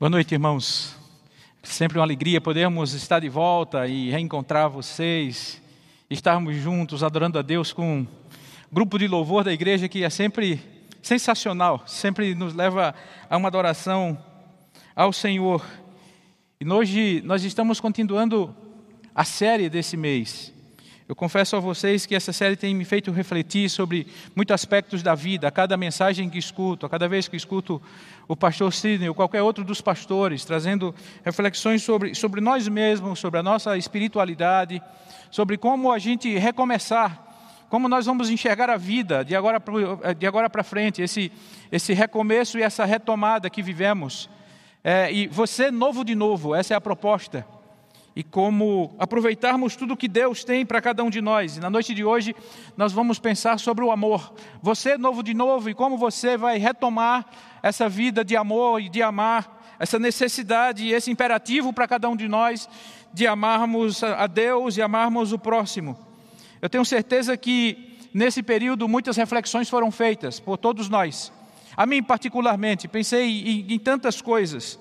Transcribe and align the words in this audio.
Boa 0.00 0.08
noite, 0.08 0.32
irmãos. 0.32 0.96
Sempre 1.62 1.98
uma 1.98 2.04
alegria 2.04 2.40
podermos 2.40 2.94
estar 2.94 3.20
de 3.20 3.28
volta 3.28 3.86
e 3.86 4.08
reencontrar 4.08 4.70
vocês, 4.70 5.60
estarmos 6.08 6.56
juntos 6.56 7.04
adorando 7.04 7.38
a 7.38 7.42
Deus 7.42 7.70
com 7.70 7.98
um 7.98 8.06
grupo 8.72 8.98
de 8.98 9.06
louvor 9.06 9.44
da 9.44 9.52
igreja 9.52 9.90
que 9.90 10.02
é 10.02 10.08
sempre 10.08 10.58
sensacional, 11.02 11.82
sempre 11.86 12.34
nos 12.34 12.54
leva 12.54 12.94
a 13.28 13.36
uma 13.36 13.48
adoração 13.48 14.18
ao 14.96 15.12
Senhor. 15.12 15.62
E 16.58 16.66
hoje 16.66 17.20
nós 17.22 17.44
estamos 17.44 17.78
continuando 17.78 18.56
a 19.14 19.22
série 19.22 19.68
desse 19.68 19.98
mês. 19.98 20.50
Eu 21.10 21.16
confesso 21.16 21.56
a 21.56 21.58
vocês 21.58 22.06
que 22.06 22.14
essa 22.14 22.32
série 22.32 22.54
tem 22.54 22.72
me 22.72 22.84
feito 22.84 23.10
refletir 23.10 23.68
sobre 23.68 24.06
muitos 24.32 24.54
aspectos 24.54 25.02
da 25.02 25.12
vida, 25.12 25.48
a 25.48 25.50
cada 25.50 25.76
mensagem 25.76 26.30
que 26.30 26.38
escuto, 26.38 26.86
a 26.86 26.88
cada 26.88 27.08
vez 27.08 27.26
que 27.26 27.36
escuto 27.36 27.82
o 28.28 28.36
pastor 28.36 28.72
Sidney 28.72 29.08
ou 29.08 29.14
qualquer 29.16 29.42
outro 29.42 29.64
dos 29.64 29.80
pastores, 29.80 30.44
trazendo 30.44 30.94
reflexões 31.24 31.82
sobre, 31.82 32.14
sobre 32.14 32.40
nós 32.40 32.68
mesmos, 32.68 33.18
sobre 33.18 33.40
a 33.40 33.42
nossa 33.42 33.76
espiritualidade, 33.76 34.80
sobre 35.32 35.58
como 35.58 35.90
a 35.90 35.98
gente 35.98 36.32
recomeçar, 36.38 37.20
como 37.68 37.88
nós 37.88 38.06
vamos 38.06 38.30
enxergar 38.30 38.70
a 38.70 38.76
vida 38.76 39.24
de 39.24 39.34
agora 39.34 39.60
de 40.16 40.26
agora 40.28 40.48
para 40.48 40.62
frente, 40.62 41.02
esse, 41.02 41.32
esse 41.72 41.92
recomeço 41.92 42.56
e 42.56 42.62
essa 42.62 42.84
retomada 42.84 43.50
que 43.50 43.62
vivemos. 43.64 44.30
É, 44.84 45.12
e 45.12 45.26
você 45.26 45.72
novo 45.72 46.04
de 46.04 46.14
novo, 46.14 46.54
essa 46.54 46.72
é 46.72 46.76
a 46.76 46.80
proposta 46.80 47.44
e 48.14 48.22
como 48.22 48.94
aproveitarmos 48.98 49.76
tudo 49.76 49.96
que 49.96 50.08
Deus 50.08 50.42
tem 50.42 50.66
para 50.66 50.80
cada 50.80 51.02
um 51.04 51.10
de 51.10 51.20
nós. 51.20 51.56
E 51.56 51.60
na 51.60 51.70
noite 51.70 51.94
de 51.94 52.04
hoje 52.04 52.34
nós 52.76 52.92
vamos 52.92 53.18
pensar 53.18 53.58
sobre 53.58 53.84
o 53.84 53.90
amor. 53.90 54.34
Você 54.62 54.98
novo 54.98 55.22
de 55.22 55.32
novo 55.32 55.70
e 55.70 55.74
como 55.74 55.96
você 55.96 56.36
vai 56.36 56.58
retomar 56.58 57.26
essa 57.62 57.88
vida 57.88 58.24
de 58.24 58.36
amor 58.36 58.80
e 58.80 58.88
de 58.88 59.02
amar, 59.02 59.76
essa 59.78 59.98
necessidade 59.98 60.84
e 60.84 60.92
esse 60.92 61.10
imperativo 61.10 61.72
para 61.72 61.88
cada 61.88 62.08
um 62.08 62.16
de 62.16 62.28
nós 62.28 62.68
de 63.12 63.26
amarmos 63.26 64.02
a 64.02 64.26
Deus 64.26 64.76
e 64.76 64.82
amarmos 64.82 65.32
o 65.32 65.38
próximo. 65.38 65.98
Eu 66.60 66.68
tenho 66.68 66.84
certeza 66.84 67.36
que 67.36 67.96
nesse 68.12 68.42
período 68.42 68.88
muitas 68.88 69.16
reflexões 69.16 69.68
foram 69.68 69.90
feitas 69.90 70.38
por 70.38 70.56
todos 70.56 70.88
nós. 70.88 71.32
A 71.76 71.86
mim 71.86 72.02
particularmente, 72.02 72.88
pensei 72.88 73.26
em, 73.26 73.74
em 73.74 73.78
tantas 73.78 74.20
coisas. 74.20 74.78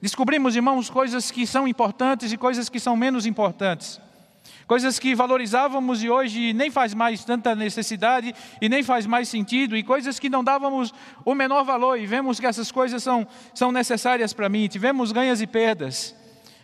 Descobrimos, 0.00 0.56
irmãos, 0.56 0.88
coisas 0.88 1.30
que 1.30 1.46
são 1.46 1.68
importantes 1.68 2.32
e 2.32 2.36
coisas 2.36 2.68
que 2.68 2.80
são 2.80 2.96
menos 2.96 3.26
importantes. 3.26 4.00
Coisas 4.66 4.98
que 4.98 5.14
valorizávamos 5.14 6.02
e 6.02 6.08
hoje 6.08 6.52
nem 6.52 6.70
faz 6.70 6.94
mais 6.94 7.24
tanta 7.24 7.54
necessidade 7.54 8.34
e 8.60 8.68
nem 8.68 8.82
faz 8.82 9.04
mais 9.04 9.28
sentido, 9.28 9.76
e 9.76 9.82
coisas 9.82 10.18
que 10.18 10.30
não 10.30 10.44
dávamos 10.44 10.94
o 11.24 11.34
menor 11.34 11.64
valor, 11.64 11.98
e 11.98 12.06
vemos 12.06 12.38
que 12.38 12.46
essas 12.46 12.70
coisas 12.70 13.02
são, 13.02 13.26
são 13.52 13.72
necessárias 13.72 14.32
para 14.32 14.48
mim. 14.48 14.68
Tivemos 14.68 15.12
ganhas 15.12 15.42
e 15.42 15.46
perdas. 15.46 16.14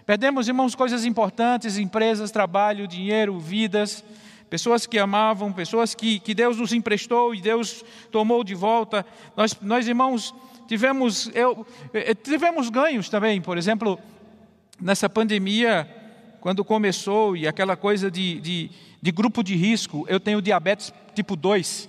Perdemos, 0.06 0.46
irmãos, 0.46 0.74
coisas 0.74 1.04
importantes: 1.04 1.78
empresas, 1.78 2.30
trabalho, 2.30 2.86
dinheiro, 2.86 3.38
vidas, 3.40 4.04
pessoas 4.48 4.86
que 4.86 4.98
amavam, 4.98 5.52
pessoas 5.52 5.94
que, 5.94 6.20
que 6.20 6.32
Deus 6.32 6.58
nos 6.58 6.72
emprestou 6.72 7.34
e 7.34 7.40
Deus 7.40 7.84
tomou 8.12 8.44
de 8.44 8.54
volta. 8.54 9.04
Nós, 9.36 9.56
nós 9.60 9.88
irmãos, 9.88 10.32
tivemos, 10.66 11.30
eu, 11.34 11.66
eh, 11.92 12.14
tivemos 12.14 12.68
ganhos 12.70 13.08
também, 13.08 13.40
por 13.40 13.56
exemplo, 13.56 13.98
nessa 14.80 15.08
pandemia, 15.08 15.88
quando 16.40 16.64
começou 16.64 17.36
e 17.36 17.46
aquela 17.46 17.76
coisa 17.76 18.10
de, 18.10 18.40
de, 18.40 18.70
de 19.00 19.12
grupo 19.12 19.42
de 19.42 19.54
risco, 19.56 20.04
eu 20.08 20.20
tenho 20.20 20.42
diabetes 20.42 20.92
tipo 21.14 21.34
2. 21.34 21.88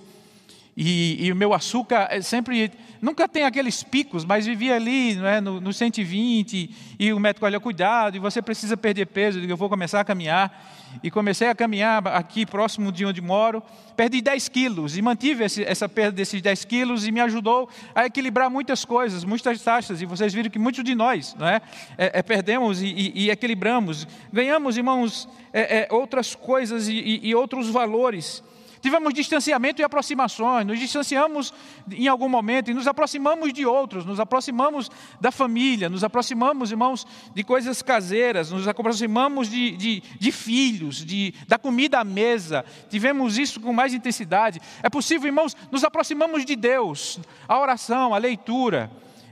E, 0.80 1.32
o 1.32 1.34
meu 1.34 1.52
açúcar 1.52 2.06
é 2.08 2.22
sempre, 2.22 2.70
nunca 3.02 3.26
tem 3.26 3.42
aqueles 3.42 3.82
picos, 3.82 4.24
mas 4.24 4.46
vivia 4.46 4.76
ali 4.76 5.18
é, 5.18 5.40
no, 5.40 5.60
no 5.60 5.72
120, 5.72 6.70
e 6.96 7.12
o 7.12 7.18
médico, 7.18 7.44
olha, 7.44 7.58
cuidado, 7.58 8.16
e 8.16 8.20
você 8.20 8.40
precisa 8.40 8.76
perder 8.76 9.06
peso, 9.06 9.40
eu 9.40 9.56
vou 9.56 9.68
começar 9.68 10.00
a 10.00 10.04
caminhar. 10.04 10.76
E 11.02 11.10
comecei 11.10 11.48
a 11.48 11.54
caminhar 11.54 12.06
aqui 12.06 12.46
próximo 12.46 12.92
de 12.92 13.04
onde 13.04 13.20
moro, 13.20 13.60
perdi 13.96 14.20
10 14.20 14.48
quilos, 14.50 14.96
e 14.96 15.02
mantive 15.02 15.42
esse, 15.42 15.64
essa 15.64 15.88
perda 15.88 16.12
desses 16.12 16.40
10 16.40 16.64
quilos, 16.66 17.08
e 17.08 17.10
me 17.10 17.20
ajudou 17.22 17.68
a 17.92 18.06
equilibrar 18.06 18.48
muitas 18.48 18.84
coisas, 18.84 19.24
muitas 19.24 19.60
taxas, 19.60 20.00
e 20.00 20.06
vocês 20.06 20.32
viram 20.32 20.48
que 20.48 20.60
muitos 20.60 20.84
de 20.84 20.94
nós 20.94 21.34
não 21.36 21.48
é, 21.48 21.60
é, 21.98 22.20
é 22.20 22.22
perdemos 22.22 22.80
e, 22.80 22.86
e, 22.86 23.24
e, 23.24 23.30
equilibramos, 23.30 24.06
ganhamos, 24.32 24.76
irmãos, 24.76 25.28
é, 25.52 25.80
é, 25.80 25.88
outras 25.90 26.36
coisas 26.36 26.86
e, 26.86 27.18
e 27.20 27.34
outros 27.34 27.68
valores, 27.68 28.44
Tivemos 28.80 29.12
distanciamento 29.12 29.80
e 29.80 29.84
aproximações, 29.84 30.66
nos 30.66 30.78
distanciamos 30.78 31.52
em 31.90 32.08
algum 32.08 32.28
momento 32.28 32.70
e 32.70 32.74
nos 32.74 32.86
aproximamos 32.86 33.52
de 33.52 33.66
outros, 33.66 34.04
nos 34.04 34.20
aproximamos 34.20 34.90
da 35.20 35.30
família, 35.30 35.88
nos 35.88 36.04
aproximamos, 36.04 36.70
irmãos, 36.70 37.06
de 37.34 37.42
coisas 37.42 37.82
caseiras, 37.82 38.50
nos 38.50 38.68
aproximamos 38.68 39.48
de, 39.48 39.72
de, 39.72 40.00
de 40.00 40.32
filhos, 40.32 41.04
de, 41.04 41.34
da 41.46 41.58
comida 41.58 42.00
à 42.00 42.04
mesa, 42.04 42.64
tivemos 42.88 43.38
isso 43.38 43.60
com 43.60 43.72
mais 43.72 43.92
intensidade. 43.92 44.60
É 44.82 44.88
possível, 44.88 45.26
irmãos, 45.26 45.56
nos 45.70 45.84
aproximamos 45.84 46.44
de 46.44 46.56
Deus, 46.56 47.18
a 47.46 47.58
oração, 47.58 48.14
a 48.14 48.18
leitura 48.18 48.90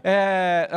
é, 0.08 0.68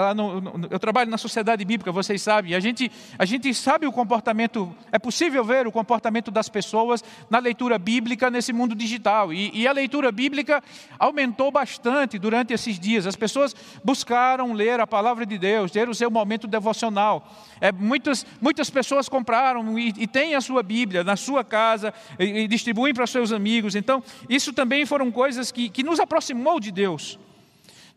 eu 0.71 0.79
trabalho 0.79 1.11
na 1.11 1.17
sociedade 1.17 1.63
bíblica, 1.63 1.91
vocês 1.91 2.19
sabem, 2.19 2.55
a 2.55 2.59
gente, 2.59 2.91
a 3.15 3.25
gente 3.25 3.53
sabe 3.53 3.85
o 3.85 3.91
comportamento, 3.91 4.75
é 4.91 4.97
possível 4.97 5.43
ver 5.43 5.67
o 5.67 5.71
comportamento 5.71 6.31
das 6.31 6.49
pessoas 6.49 7.03
na 7.29 7.37
leitura 7.37 7.77
bíblica 7.77 8.31
nesse 8.31 8.51
mundo 8.51 8.73
digital. 8.73 9.31
E, 9.31 9.51
e 9.53 9.67
a 9.67 9.71
leitura 9.71 10.11
bíblica 10.11 10.63
aumentou 10.97 11.51
bastante 11.51 12.17
durante 12.17 12.53
esses 12.53 12.79
dias. 12.79 13.05
As 13.05 13.15
pessoas 13.15 13.55
buscaram 13.83 14.51
ler 14.51 14.79
a 14.79 14.87
palavra 14.87 15.27
de 15.27 15.37
Deus, 15.37 15.69
ter 15.69 15.87
o 15.87 15.93
seu 15.93 16.09
momento 16.09 16.47
devocional. 16.47 17.31
É, 17.61 17.71
muitas, 17.71 18.25
muitas 18.41 18.71
pessoas 18.71 19.07
compraram 19.07 19.77
e, 19.77 19.93
e 19.95 20.07
têm 20.07 20.33
a 20.33 20.41
sua 20.41 20.63
Bíblia 20.63 21.03
na 21.03 21.15
sua 21.15 21.43
casa 21.43 21.93
e, 22.17 22.23
e 22.23 22.47
distribuem 22.47 22.95
para 22.95 23.05
seus 23.05 23.31
amigos. 23.31 23.75
Então, 23.75 24.03
isso 24.27 24.51
também 24.51 24.87
foram 24.87 25.11
coisas 25.11 25.51
que, 25.51 25.69
que 25.69 25.83
nos 25.83 25.99
aproximou 25.99 26.59
de 26.59 26.71
Deus. 26.71 27.19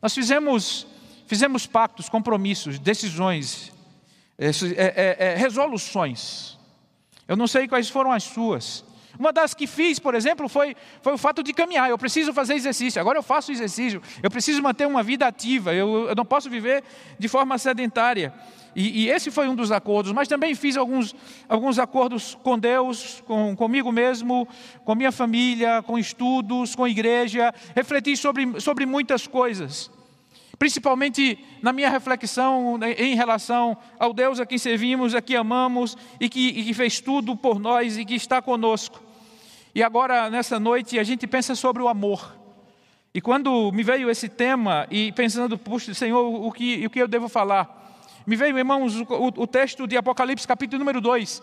Nós 0.03 0.13
fizemos 0.13 0.87
Fizemos 1.33 1.67
pactos, 1.67 2.11
compromissos, 2.11 2.79
decisões, 2.79 3.73
é, 4.39 4.51
é, 4.77 5.17
é, 5.19 5.35
resoluções. 5.35 6.59
Eu 7.27 7.39
não 7.39 7.47
sei 7.47 7.67
quais 7.67 7.89
foram 7.89 8.13
as 8.13 8.25
suas. 8.25 8.85
Uma 9.19 9.33
das 9.33 9.55
que 9.55 9.67
fiz, 9.67 9.99
por 9.99 10.15
exemplo, 10.15 10.47
foi, 10.47 10.77
foi 11.01 11.15
o 11.15 11.17
fato 11.17 11.43
de 11.43 11.55
caminhar. 11.55 11.89
Eu 11.89 11.97
preciso 11.97 12.35
fazer 12.35 12.53
exercício. 12.53 13.01
Agora 13.01 13.19
eu 13.19 13.23
faço 13.23 13.51
exercício. 13.51 14.03
Eu 14.23 14.31
preciso 14.31 14.63
manter 14.63 14.87
uma 14.87 15.03
vida 15.03 15.27
ativa. 15.27 15.73
Eu, 15.73 16.09
eu 16.11 16.15
não 16.15 16.27
posso 16.27 16.51
viver 16.51 16.85
de 17.19 17.29
forma 17.29 17.57
sedentária. 17.57 18.35
E, 18.77 19.05
e, 19.05 19.09
esse 19.09 19.31
foi 19.31 19.49
um 19.49 19.55
dos 19.55 19.73
acordos. 19.73 20.13
Mas 20.13 20.29
também 20.29 20.55
fiz 20.55 20.77
alguns, 20.77 21.17
alguns 21.49 21.79
acordos 21.79 22.37
com 22.43 22.59
Deus, 22.59 23.25
com, 23.27 23.57
comigo 23.57 23.91
mesmo, 23.91 24.47
com 24.85 24.95
minha 24.95 25.11
família, 25.11 25.83
com 25.83 25.99
estudos, 25.99 26.77
com 26.77 26.87
igreja. 26.87 27.55
Refleti 27.75 28.19
sobre, 28.19 28.61
sobre 28.61 28.85
muitas 28.85 29.27
coisas 29.27 29.91
principalmente 30.63 31.41
na 31.61 31.73
minha 31.73 31.91
reflexão 31.91 32.79
né, 32.79 32.93
em 32.93 33.17
relação 33.17 33.77
ao 33.99 34.13
Deus 34.13 34.39
a 34.39 34.47
quem 34.47 34.57
servimos, 34.57 35.13
a 35.13 35.21
quem 35.21 35.35
amamos 35.35 35.97
e 36.21 36.29
que, 36.29 36.51
e 36.51 36.63
que 36.63 36.73
fez 36.73 37.01
tudo 37.01 37.35
por 37.35 37.59
nós 37.59 37.99
e 37.99 38.05
que 38.05 38.15
está 38.15 38.41
conosco. 38.41 39.03
E 39.75 39.83
agora, 39.83 40.31
nessa 40.31 40.61
noite, 40.61 41.01
a 41.01 41.03
gente 41.03 41.27
pensa 41.27 41.57
sobre 41.57 41.83
o 41.83 41.89
amor. 41.89 42.37
E 43.13 43.21
quando 43.21 43.73
me 43.73 43.83
veio 43.83 44.09
esse 44.09 44.29
tema, 44.29 44.87
e 44.89 45.11
pensando, 45.11 45.59
puxa, 45.59 45.93
Senhor, 45.95 46.23
o 46.23 46.53
que, 46.53 46.87
o 46.87 46.91
que 46.91 47.03
eu 47.03 47.09
devo 47.09 47.29
falar? 47.29 47.99
Me 48.25 48.37
veio, 48.37 48.57
irmãos, 48.57 49.01
o, 49.01 49.07
o 49.39 49.47
texto 49.49 49.85
de 49.89 49.97
Apocalipse, 49.97 50.47
capítulo 50.47 50.79
número 50.79 51.01
2, 51.01 51.43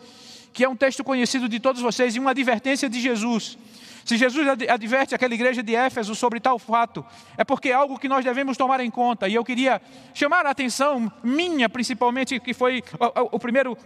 que 0.54 0.64
é 0.64 0.70
um 0.70 0.78
texto 0.78 1.04
conhecido 1.04 1.50
de 1.50 1.60
todos 1.60 1.82
vocês, 1.82 2.16
e 2.16 2.20
uma 2.20 2.32
advertência 2.32 2.90
de 2.90 3.02
Jesus. 3.02 3.58
Se 4.06 4.18
Jesus 4.18 4.48
adverte 4.48 5.14
aquela 5.14 5.34
igreja 5.34 5.62
de 5.62 5.76
Éfeso 5.76 6.16
sobre 6.16 6.40
tal 6.40 6.58
fato, 6.58 7.06
é 7.38 7.44
porque 7.44 7.70
é 7.70 7.74
algo 7.74 8.00
que 8.00 8.08
nós 8.08 8.24
devemos 8.24 8.58
tomar 8.58 8.80
em 8.80 8.90
conta. 8.90 9.28
E 9.28 9.36
eu 9.36 9.44
queria 9.44 9.82
chamar 10.14 10.46
a 10.46 10.52
atenção 10.52 11.12
minha, 11.24 11.70
principalmente, 11.70 12.40
que 12.40 12.54
foi 12.54 12.84
o, 13.00 13.36
o 13.36 13.40
primeiro 13.40 13.78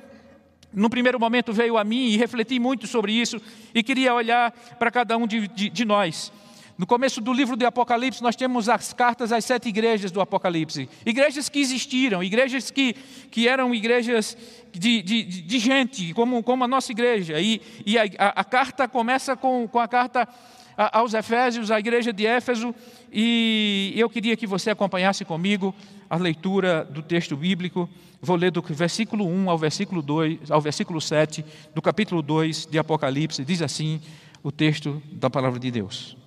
no 0.74 0.90
primeiro 0.90 1.20
momento 1.20 1.54
veio 1.54 1.78
a 1.78 1.84
mim 1.84 2.08
e 2.08 2.18
refleti 2.18 2.60
muito 2.60 2.88
sobre 2.88 3.14
isso 3.14 3.40
e 3.76 3.84
queria 3.84 4.14
olhar 4.14 4.52
para 4.80 4.90
cada 4.90 5.16
um 5.18 5.28
de, 5.28 5.48
de, 5.48 5.70
de, 5.70 5.86
nós. 5.86 6.34
No 6.76 6.88
começo 6.88 7.22
do 7.22 7.32
livro 7.32 7.56
do 7.56 7.66
Apocalipse, 7.66 8.24
nós 8.24 8.36
temos 8.36 8.68
as 8.68 8.94
cartas 8.94 9.32
às 9.32 9.46
sete 9.46 9.70
igrejas 9.70 10.10
do 10.12 10.20
Apocalipse. 10.20 10.90
Igrejas 11.06 11.48
que 11.48 11.60
existiram, 11.60 12.24
igrejas 12.24 12.72
que, 12.72 12.96
que 13.30 13.48
eram 13.48 13.76
igrejas 13.76 14.36
de, 14.72 15.04
de, 15.04 15.24
de 15.24 15.60
gente, 15.60 16.14
como, 16.16 16.42
como 16.42 16.64
a 16.64 16.68
nossa 16.68 16.92
igreja. 16.92 17.40
E, 17.40 17.62
e 17.86 17.98
a, 17.98 18.04
a, 18.36 18.44
carta 18.44 18.88
começa 18.88 19.36
com, 19.36 19.68
com 19.68 19.80
a 19.80 19.88
carta 19.88 20.28
aos 20.76 21.14
Efésios, 21.14 21.70
à 21.70 21.80
igreja 21.80 22.12
de 22.12 22.26
Éfeso, 22.26 22.74
e 23.12 23.94
eu 23.96 24.10
queria 24.10 24.36
que 24.36 24.48
você 24.48 24.72
acompanhasse 24.72 25.24
comigo 25.24 25.76
a 26.10 26.18
leitura 26.18 26.84
do 26.84 27.04
texto 27.04 27.38
bíblico. 27.38 27.88
Vou 28.20 28.36
ler 28.36 28.50
do 28.50 28.64
versículo 28.64 29.28
1 29.28 29.50
ao 29.50 29.58
versículo 29.60 30.02
2, 30.02 30.50
ao 30.50 30.60
versículo 30.60 31.00
7 31.00 31.46
do 31.76 31.82
capítulo 31.84 32.24
2 32.24 32.66
de 32.66 32.80
Apocalipse. 32.80 33.46
Diz 33.46 33.62
assim 33.62 34.02
o 34.42 34.52
texto 34.52 35.00
da 35.12 35.30
palavra 35.30 35.60
de 35.60 35.70
Deus. 35.70 36.23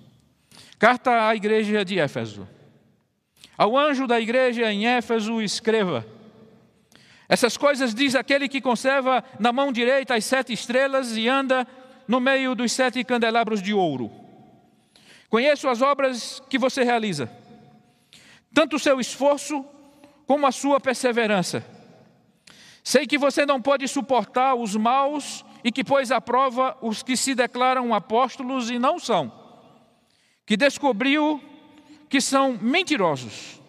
Carta 0.79 1.27
à 1.27 1.35
igreja 1.35 1.83
de 1.83 1.97
Éfeso. 1.97 2.47
Ao 3.57 3.75
anjo 3.75 4.05
da 4.05 4.21
igreja 4.21 4.71
em 4.71 4.85
Éfeso, 4.85 5.41
escreva: 5.41 6.05
Essas 7.27 7.57
coisas 7.57 7.95
diz 7.95 8.13
aquele 8.13 8.47
que 8.47 8.61
conserva 8.61 9.23
na 9.39 9.51
mão 9.51 9.71
direita 9.71 10.13
as 10.13 10.23
sete 10.23 10.53
estrelas 10.53 11.17
e 11.17 11.27
anda 11.27 11.67
no 12.07 12.19
meio 12.19 12.53
dos 12.53 12.71
sete 12.71 13.03
candelabros 13.03 13.59
de 13.61 13.73
ouro. 13.73 14.11
Conheço 15.29 15.67
as 15.67 15.81
obras 15.81 16.41
que 16.47 16.59
você 16.59 16.83
realiza, 16.83 17.29
tanto 18.53 18.75
o 18.75 18.79
seu 18.79 18.99
esforço 18.99 19.65
como 20.27 20.45
a 20.45 20.51
sua 20.51 20.79
perseverança. 20.79 21.65
Sei 22.83 23.07
que 23.07 23.17
você 23.17 23.45
não 23.45 23.59
pode 23.59 23.87
suportar 23.87 24.53
os 24.53 24.75
maus 24.75 25.43
e 25.63 25.71
que 25.71 25.83
pôs 25.83 26.11
à 26.11 26.21
prova 26.21 26.77
os 26.81 27.01
que 27.01 27.17
se 27.17 27.33
declaram 27.33 27.93
apóstolos 27.93 28.69
e 28.69 28.77
não 28.77 28.99
são, 28.99 29.46
que 30.47 30.55
descobriu 30.55 31.43
que 32.09 32.21
são 32.21 32.57
mentirosos. 32.59 33.61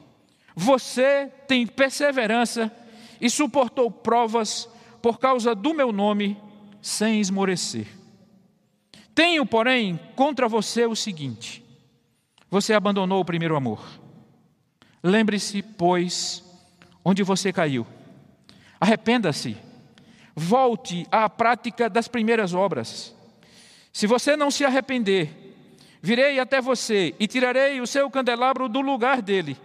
Você 0.54 1.26
tem 1.48 1.66
perseverança 1.66 2.72
e 3.20 3.28
suportou 3.28 3.90
provas 3.90 4.69
por 5.02 5.19
causa 5.19 5.54
do 5.56 5.75
meu 5.75 5.92
nome, 5.92 6.40
sem 6.80 7.20
esmorecer. 7.20 7.86
Tenho, 9.12 9.44
porém, 9.44 9.98
contra 10.14 10.46
você 10.48 10.86
o 10.86 10.94
seguinte: 10.94 11.64
você 12.48 12.72
abandonou 12.72 13.20
o 13.20 13.25
primeiro 13.25 13.56
amor. 13.56 13.84
Lembre-se, 15.02 15.62
pois, 15.62 16.44
onde 17.04 17.25
você 17.25 17.52
caiu. 17.52 17.84
Arrependa-se. 18.80 19.56
Volte 20.36 21.04
à 21.10 21.28
prática 21.28 21.90
das 21.90 22.06
primeiras 22.06 22.54
obras. 22.54 23.12
Se 23.92 24.06
você 24.06 24.36
não 24.36 24.52
se 24.52 24.64
arrepender, 24.64 25.48
virei 26.03 26.39
até 26.39 26.61
você 26.61 27.15
e 27.19 27.27
tirarei 27.27 27.81
o 27.81 27.87
seu 27.87 28.11
candelabro 28.11 28.69
do 28.69 28.81
lugar 28.81 29.23
dele. 29.23 29.56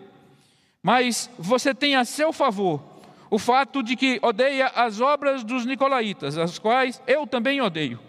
Mas 0.82 1.30
você 1.38 1.74
tem 1.74 1.96
a 1.96 2.04
seu 2.04 2.34
favor 2.34 2.94
o 3.30 3.40
fato 3.40 3.82
de 3.82 3.96
que 3.96 4.20
odeia 4.22 4.68
as 4.68 5.02
obras 5.02 5.44
dos 5.44 5.66
nicolaítas, 5.66 6.38
as 6.38 6.60
quais 6.60 7.02
eu 7.08 7.26
também 7.26 7.60
odeio. 7.62 8.00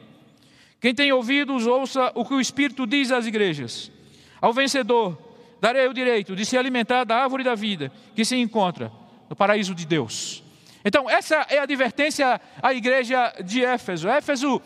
Quem 0.80 0.94
tem 0.94 1.10
ouvidos, 1.12 1.66
ouça 1.66 2.12
o 2.14 2.26
que 2.26 2.34
o 2.34 2.40
Espírito 2.40 2.86
diz 2.86 3.10
às 3.10 3.24
igrejas. 3.24 3.90
Ao 4.38 4.52
vencedor, 4.52 5.16
darei 5.62 5.88
o 5.88 5.94
direito 5.94 6.36
de 6.36 6.44
se 6.44 6.58
alimentar 6.58 7.04
da 7.04 7.16
árvore 7.16 7.42
da 7.42 7.54
vida 7.54 7.90
que 8.14 8.22
se 8.22 8.36
encontra 8.36 8.92
no 9.30 9.34
paraíso 9.34 9.74
de 9.74 9.86
Deus. 9.86 10.44
Então, 10.84 11.08
essa 11.08 11.46
é 11.48 11.58
a 11.58 11.62
advertência 11.62 12.38
à 12.62 12.74
igreja 12.74 13.32
de 13.42 13.64
Éfeso. 13.64 14.06
Éfeso 14.06 14.60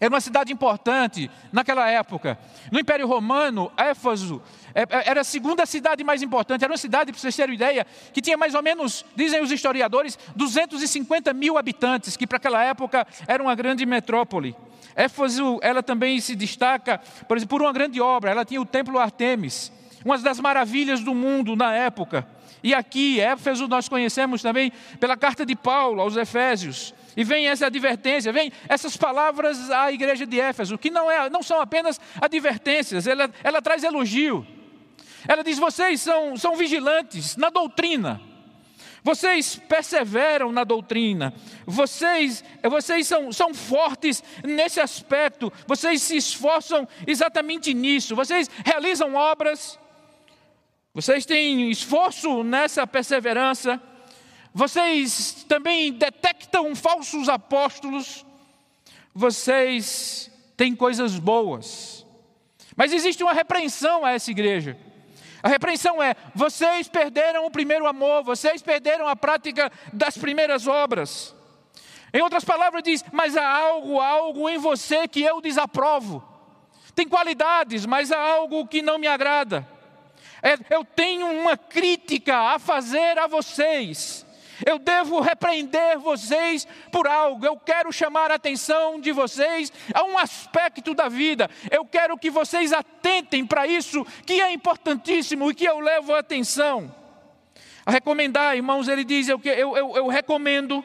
era 0.00 0.14
uma 0.14 0.20
cidade 0.20 0.52
importante 0.52 1.28
naquela 1.52 1.90
época. 1.90 2.38
No 2.70 2.78
Império 2.78 3.06
Romano, 3.06 3.72
Éfaso 3.76 4.40
é, 4.72 4.82
é, 4.82 5.10
era 5.10 5.22
a 5.22 5.24
segunda 5.24 5.66
cidade 5.66 6.04
mais 6.04 6.22
importante. 6.22 6.62
Era 6.62 6.72
uma 6.72 6.78
cidade, 6.78 7.10
para 7.10 7.20
vocês 7.20 7.34
terem 7.34 7.56
ideia, 7.56 7.84
que 8.12 8.22
tinha 8.22 8.36
mais 8.36 8.54
ou 8.54 8.62
menos, 8.62 9.04
dizem 9.16 9.42
os 9.42 9.50
historiadores, 9.50 10.16
250 10.36 11.32
mil 11.32 11.58
habitantes, 11.58 12.16
que 12.16 12.28
para 12.28 12.36
aquela 12.36 12.62
época 12.62 13.04
era 13.26 13.42
uma 13.42 13.56
grande 13.56 13.84
metrópole. 13.84 14.54
Éfaso, 14.94 15.58
ela 15.62 15.82
também 15.82 16.20
se 16.20 16.36
destaca, 16.36 17.00
por 17.26 17.36
exemplo, 17.36 17.58
por 17.58 17.62
uma 17.62 17.72
grande 17.72 18.00
obra. 18.00 18.30
Ela 18.30 18.44
tinha 18.44 18.60
o 18.60 18.66
Templo 18.66 19.00
Artemis, 19.00 19.72
uma 20.04 20.16
das 20.18 20.38
maravilhas 20.38 21.00
do 21.00 21.12
mundo 21.12 21.56
na 21.56 21.74
época. 21.74 22.24
E 22.62 22.72
aqui, 22.72 23.20
Éfeso, 23.20 23.66
nós 23.66 23.88
conhecemos 23.88 24.42
também 24.42 24.72
pela 25.00 25.16
carta 25.16 25.44
de 25.44 25.56
Paulo 25.56 26.00
aos 26.00 26.16
Efésios. 26.16 26.94
E 27.18 27.24
vem 27.24 27.48
essa 27.48 27.66
advertência, 27.66 28.32
vem 28.32 28.52
essas 28.68 28.96
palavras 28.96 29.72
à 29.72 29.90
igreja 29.90 30.24
de 30.24 30.38
Éfeso, 30.38 30.78
que 30.78 30.88
não, 30.88 31.10
é, 31.10 31.28
não 31.28 31.42
são 31.42 31.60
apenas 31.60 32.00
advertências, 32.20 33.08
ela, 33.08 33.28
ela 33.42 33.60
traz 33.60 33.82
elogio. 33.82 34.46
Ela 35.26 35.42
diz: 35.42 35.58
vocês 35.58 36.00
são, 36.00 36.36
são 36.36 36.54
vigilantes 36.54 37.34
na 37.36 37.50
doutrina, 37.50 38.20
vocês 39.02 39.56
perseveram 39.68 40.52
na 40.52 40.62
doutrina, 40.62 41.34
vocês, 41.66 42.44
vocês 42.62 43.08
são, 43.08 43.32
são 43.32 43.52
fortes 43.52 44.22
nesse 44.44 44.78
aspecto, 44.78 45.52
vocês 45.66 46.00
se 46.00 46.16
esforçam 46.16 46.86
exatamente 47.04 47.74
nisso, 47.74 48.14
vocês 48.14 48.48
realizam 48.64 49.16
obras, 49.16 49.76
vocês 50.94 51.26
têm 51.26 51.68
esforço 51.68 52.44
nessa 52.44 52.86
perseverança, 52.86 53.82
vocês 54.58 55.44
também 55.48 55.92
detectam 55.92 56.74
falsos 56.74 57.28
apóstolos, 57.28 58.26
vocês 59.14 60.32
têm 60.56 60.74
coisas 60.74 61.16
boas. 61.16 62.04
Mas 62.74 62.92
existe 62.92 63.22
uma 63.22 63.32
repreensão 63.32 64.04
a 64.04 64.10
essa 64.10 64.32
igreja. 64.32 64.76
A 65.44 65.48
repreensão 65.48 66.02
é: 66.02 66.16
vocês 66.34 66.88
perderam 66.88 67.46
o 67.46 67.52
primeiro 67.52 67.86
amor, 67.86 68.24
vocês 68.24 68.60
perderam 68.60 69.06
a 69.06 69.14
prática 69.14 69.70
das 69.92 70.18
primeiras 70.18 70.66
obras. 70.66 71.32
Em 72.12 72.20
outras 72.20 72.44
palavras, 72.44 72.82
diz: 72.82 73.04
mas 73.12 73.36
há 73.36 73.48
algo, 73.48 74.00
algo 74.00 74.48
em 74.48 74.58
você 74.58 75.06
que 75.06 75.22
eu 75.22 75.40
desaprovo. 75.40 76.20
Tem 76.96 77.06
qualidades, 77.06 77.86
mas 77.86 78.10
há 78.10 78.18
algo 78.18 78.66
que 78.66 78.82
não 78.82 78.98
me 78.98 79.06
agrada. 79.06 79.64
É, 80.42 80.58
eu 80.74 80.84
tenho 80.84 81.30
uma 81.30 81.56
crítica 81.56 82.36
a 82.36 82.58
fazer 82.58 83.16
a 83.20 83.28
vocês. 83.28 84.26
Eu 84.64 84.78
devo 84.78 85.20
repreender 85.20 85.98
vocês 85.98 86.66
por 86.90 87.06
algo. 87.06 87.44
Eu 87.44 87.56
quero 87.56 87.92
chamar 87.92 88.30
a 88.30 88.34
atenção 88.34 89.00
de 89.00 89.12
vocês 89.12 89.72
a 89.94 90.04
um 90.04 90.18
aspecto 90.18 90.94
da 90.94 91.08
vida. 91.08 91.48
Eu 91.70 91.84
quero 91.84 92.18
que 92.18 92.30
vocês 92.30 92.72
atentem 92.72 93.46
para 93.46 93.66
isso 93.66 94.04
que 94.26 94.40
é 94.40 94.52
importantíssimo 94.52 95.50
e 95.50 95.54
que 95.54 95.64
eu 95.64 95.78
levo 95.80 96.14
a 96.14 96.18
atenção. 96.20 96.94
A 97.84 97.90
recomendar, 97.90 98.56
irmãos, 98.56 98.88
ele 98.88 99.04
diz: 99.04 99.28
eu, 99.28 99.40
eu, 99.44 99.76
eu, 99.76 99.96
eu 99.96 100.08
recomendo 100.08 100.84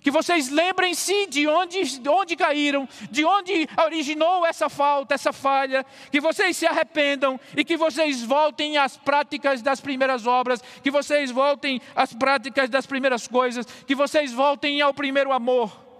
que 0.00 0.10
vocês 0.10 0.48
lembrem-se 0.48 1.26
de 1.26 1.46
onde, 1.46 1.98
de 1.98 2.08
onde 2.08 2.36
caíram, 2.36 2.88
de 3.10 3.24
onde 3.24 3.68
originou 3.84 4.46
essa 4.46 4.68
falta, 4.68 5.14
essa 5.14 5.32
falha, 5.32 5.84
que 6.10 6.20
vocês 6.20 6.56
se 6.56 6.66
arrependam 6.66 7.38
e 7.56 7.64
que 7.64 7.76
vocês 7.76 8.22
voltem 8.22 8.78
às 8.78 8.96
práticas 8.96 9.62
das 9.62 9.80
primeiras 9.80 10.26
obras, 10.26 10.62
que 10.82 10.90
vocês 10.90 11.30
voltem 11.30 11.80
às 11.94 12.12
práticas 12.14 12.70
das 12.70 12.86
primeiras 12.86 13.28
coisas, 13.28 13.66
que 13.86 13.94
vocês 13.94 14.32
voltem 14.32 14.80
ao 14.80 14.94
primeiro 14.94 15.32
amor. 15.32 15.90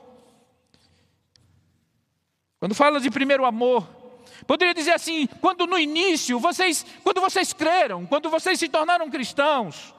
Quando 2.59 2.75
fala 2.75 3.01
de 3.01 3.11
primeiro 3.11 3.45
amor, 3.45 3.87
poderia 4.47 4.75
dizer 4.75 4.93
assim, 4.93 5.27
quando 5.41 5.67
no 5.67 5.79
início 5.79 6.39
vocês, 6.39 6.85
quando 7.03 7.21
vocês 7.21 7.53
creram, 7.53 8.07
quando 8.07 8.29
vocês 8.29 8.59
se 8.59 8.69
tornaram 8.69 9.11
cristãos, 9.11 9.95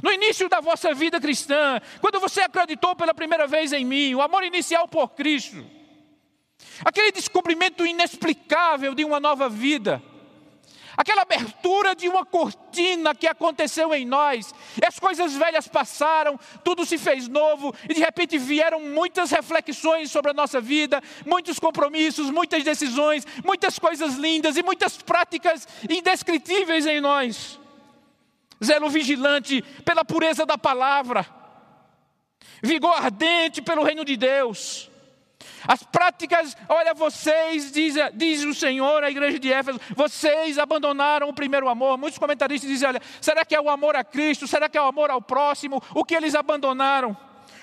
no 0.00 0.12
início 0.12 0.48
da 0.48 0.60
vossa 0.60 0.94
vida 0.94 1.20
cristã, 1.20 1.80
quando 2.00 2.20
você 2.20 2.42
acreditou 2.42 2.94
pela 2.94 3.12
primeira 3.12 3.46
vez 3.46 3.72
em 3.72 3.84
mim, 3.84 4.14
o 4.14 4.22
amor 4.22 4.44
inicial 4.44 4.86
por 4.86 5.08
Cristo, 5.10 5.64
aquele 6.84 7.12
descobrimento 7.12 7.84
inexplicável 7.84 8.94
de 8.94 9.04
uma 9.04 9.18
nova 9.18 9.48
vida, 9.48 10.02
aquela 10.96 11.22
abertura 11.22 11.94
de 11.94 12.08
uma 12.08 12.24
cortina 12.24 13.14
que 13.14 13.26
aconteceu 13.26 13.94
em 13.94 14.04
nós, 14.04 14.54
e 14.80 14.86
as 14.86 14.98
coisas 14.98 15.34
velhas 15.34 15.66
passaram, 15.66 16.38
tudo 16.62 16.86
se 16.86 16.98
fez 16.98 17.28
novo, 17.28 17.74
e 17.88 17.94
de 17.94 18.00
repente 18.00 18.38
vieram 18.38 18.80
muitas 18.80 19.30
reflexões 19.30 20.10
sobre 20.10 20.30
a 20.30 20.34
nossa 20.34 20.60
vida, 20.60 21.02
muitos 21.26 21.58
compromissos, 21.58 22.30
muitas 22.30 22.62
decisões, 22.62 23.26
muitas 23.44 23.78
coisas 23.78 24.14
lindas 24.14 24.56
e 24.56 24.62
muitas 24.62 24.96
práticas 24.96 25.66
indescritíveis 25.88 26.86
em 26.86 27.00
nós 27.00 27.61
zelo 28.62 28.88
vigilante 28.88 29.62
pela 29.84 30.04
pureza 30.04 30.46
da 30.46 30.56
palavra, 30.56 31.26
vigor 32.62 32.94
ardente 32.96 33.60
pelo 33.60 33.82
reino 33.82 34.04
de 34.04 34.16
Deus. 34.16 34.90
As 35.66 35.82
práticas, 35.82 36.56
olha, 36.68 36.92
vocês, 36.92 37.70
diz, 37.72 37.94
diz 38.14 38.42
o 38.44 38.54
Senhor 38.54 39.04
à 39.04 39.10
igreja 39.10 39.38
de 39.38 39.52
Éfeso, 39.52 39.80
vocês 39.94 40.58
abandonaram 40.58 41.28
o 41.28 41.34
primeiro 41.34 41.68
amor. 41.68 41.96
Muitos 41.96 42.18
comentaristas 42.18 42.68
dizem: 42.68 42.88
olha, 42.88 43.02
será 43.20 43.44
que 43.44 43.54
é 43.54 43.60
o 43.60 43.70
amor 43.70 43.94
a 43.94 44.02
Cristo? 44.02 44.46
Será 44.46 44.68
que 44.68 44.76
é 44.76 44.82
o 44.82 44.86
amor 44.86 45.10
ao 45.10 45.22
próximo? 45.22 45.82
O 45.94 46.04
que 46.04 46.14
eles 46.14 46.34
abandonaram? 46.34 47.16